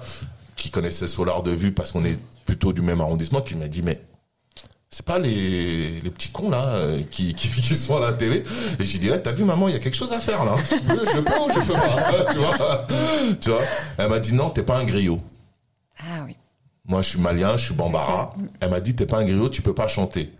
[0.56, 3.82] qui connaissait Solar de vue parce qu'on est plutôt du même arrondissement, qui m'a dit,
[3.82, 4.02] mais
[4.94, 8.44] c'est pas les, les petits cons là qui, qui, qui sont à la télé.
[8.78, 10.56] Et j'ai dit t'as vu maman il y a quelque chose à faire là.
[10.58, 12.88] Je peux, je peux ou je peux pas tu vois.
[13.40, 13.62] Tu vois.
[13.98, 15.22] Elle m'a dit non t'es pas un griot.
[15.98, 16.36] Ah oui.
[16.86, 18.36] Moi je suis malien je suis bambara.
[18.60, 20.34] Elle m'a dit t'es pas un griot tu peux pas chanter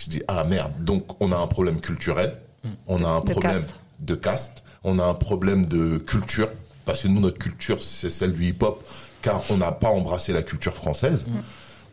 [0.00, 2.36] je dis ah merde, donc on a un problème culturel
[2.86, 3.74] On a un De problème caste.
[4.00, 4.62] de caste.
[4.84, 6.48] On a un problème de culture.
[6.86, 8.82] Parce que nous, notre culture, c'est celle du hip-hop.
[9.22, 11.26] Car on n'a pas embrassé la culture française.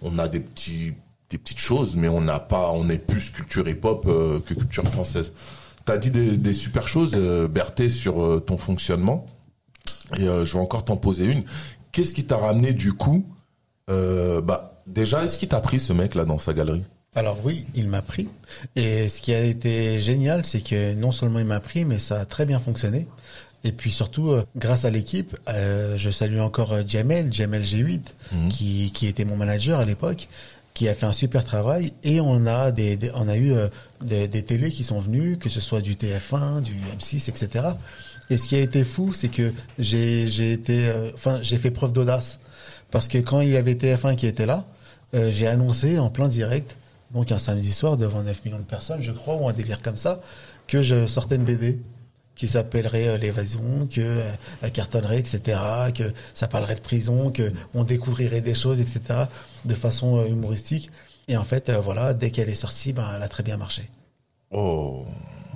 [0.02, 0.94] On a des petits,
[1.30, 4.86] des petites choses, mais on n'a pas, on est plus culture hip-hop euh, que culture
[4.86, 5.34] française.
[5.86, 9.26] T'as dit des, des super choses, euh, Berthé, sur euh, ton fonctionnement.
[10.18, 11.44] Et euh, je vais encore t'en poser une.
[11.92, 13.26] Qu'est-ce qui t'a ramené du coup
[13.90, 16.84] euh, Bah déjà, est-ce qu'il t'a pris ce mec là dans sa galerie?
[17.18, 18.28] Alors oui, il m'a pris.
[18.76, 22.20] Et ce qui a été génial, c'est que non seulement il m'a pris, mais ça
[22.22, 23.08] a très bien fonctionné.
[23.64, 28.02] Et puis surtout, euh, grâce à l'équipe, euh, je salue encore euh, Jamel, Jamel G8,
[28.34, 28.50] Mhm.
[28.50, 30.28] qui, qui était mon manager à l'époque,
[30.76, 31.92] qui a fait un super travail.
[32.04, 33.52] Et on a des, des- on a eu
[34.02, 37.66] des, des télés qui sont venus, que ce soit du TF1, du M6, etc.
[38.30, 41.94] Et ce qui a été fou, c'est que j'ai j'ai été, enfin, j'ai fait preuve
[41.94, 42.38] d'audace
[42.92, 44.66] parce que quand il y avait TF1 qui était là,
[45.14, 46.76] j'ai annoncé en plein direct,
[47.12, 49.98] donc un samedi soir devant 9 millions de personnes, je crois, ou un délire comme
[49.98, 50.22] ça,
[50.68, 51.80] que je sortais une BD
[52.38, 54.32] qui s'appellerait euh, l'évasion, que euh,
[54.62, 55.60] elle cartonnerait, etc.,
[55.94, 59.26] que ça parlerait de prison, que on découvrirait des choses, etc.,
[59.66, 60.92] de façon euh, humoristique.
[61.28, 63.90] Et en fait, voilà, dès qu'elle est sortie, ben, elle a très bien marché.
[64.52, 65.06] Oh,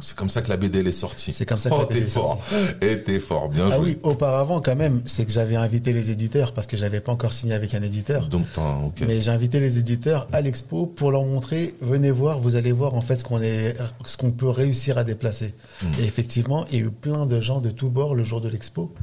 [0.01, 1.31] c'est comme ça que la BD elle est sortie.
[1.31, 2.41] C'est comme ça que oh, la BD t'es est fort.
[2.81, 3.85] Et t'es fort, bien Ah joué.
[3.91, 7.33] oui, auparavant quand même, c'est que j'avais invité les éditeurs parce que j'avais pas encore
[7.33, 8.27] signé avec un éditeur.
[8.27, 9.03] Donc t'as, ok.
[9.07, 12.95] Mais j'ai invité les éditeurs à l'expo pour leur montrer, venez voir, vous allez voir
[12.95, 15.53] en fait ce qu'on est, ce qu'on peut réussir à déplacer.
[15.99, 18.49] Et effectivement, il y a eu plein de gens de tous bords le jour de
[18.49, 18.93] l'expo.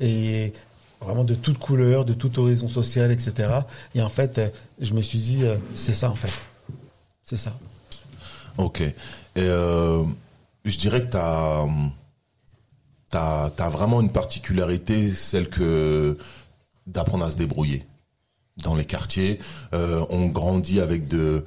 [0.00, 0.52] Et
[1.00, 3.50] vraiment de toutes couleurs, de tout horizon social, etc.
[3.94, 4.40] Et en fait,
[4.80, 6.32] je me suis dit, euh, c'est ça en fait.
[7.22, 7.56] C'est ça.
[8.58, 8.80] Ok.
[8.80, 8.94] Et
[9.36, 10.02] euh,
[10.66, 11.64] je dirais que t'as,
[13.08, 16.18] t'as, t'as vraiment une particularité, celle que
[16.86, 17.86] d'apprendre à se débrouiller
[18.62, 19.38] dans les quartiers.
[19.74, 21.44] Euh, on grandit avec de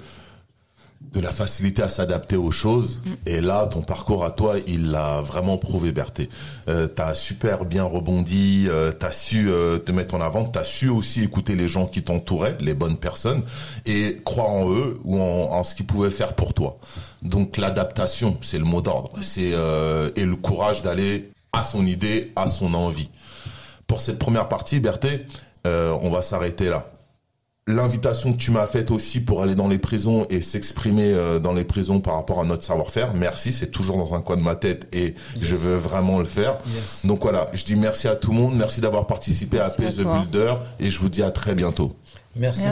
[1.02, 3.02] de la facilité à s'adapter aux choses.
[3.26, 6.30] Et là, ton parcours à toi, il l'a vraiment prouvé, Berthé.
[6.68, 10.90] Euh, t'as super bien rebondi, euh, t'as su euh, te mettre en avant, t'as su
[10.90, 13.42] aussi écouter les gens qui t'entouraient, les bonnes personnes,
[13.86, 16.78] et croire en eux ou en, en ce qu'ils pouvaient faire pour toi.
[17.22, 19.12] Donc l'adaptation, c'est le mot d'ordre.
[19.22, 23.10] C'est euh, et le courage d'aller à son idée, à son envie.
[23.88, 25.26] Pour cette première partie, Berthé,
[25.66, 26.92] euh, on va s'arrêter là
[27.70, 31.54] l'invitation que tu m'as faite aussi pour aller dans les prisons et s'exprimer euh, dans
[31.54, 33.14] les prisons par rapport à notre savoir-faire.
[33.14, 36.58] Merci, c'est toujours dans un coin de ma tête et je veux vraiment le faire.
[36.74, 37.06] Yes.
[37.06, 39.96] Donc voilà, je dis merci à tout le monde, merci d'avoir participé Merci à Pace
[39.96, 40.04] the.
[40.04, 41.94] Builder et je vous dis à très bientôt.
[42.36, 42.66] Merci.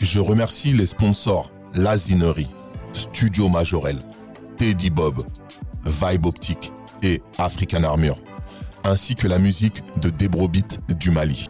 [0.00, 2.48] Je remercie les sponsors Lazinerie,
[2.92, 3.98] Studio Majorel,
[4.56, 5.24] Teddy Bob,
[5.84, 6.72] Vibe Optique
[7.02, 8.18] et African Armure,
[8.84, 11.48] ainsi que la musique de Debrobit du Mali.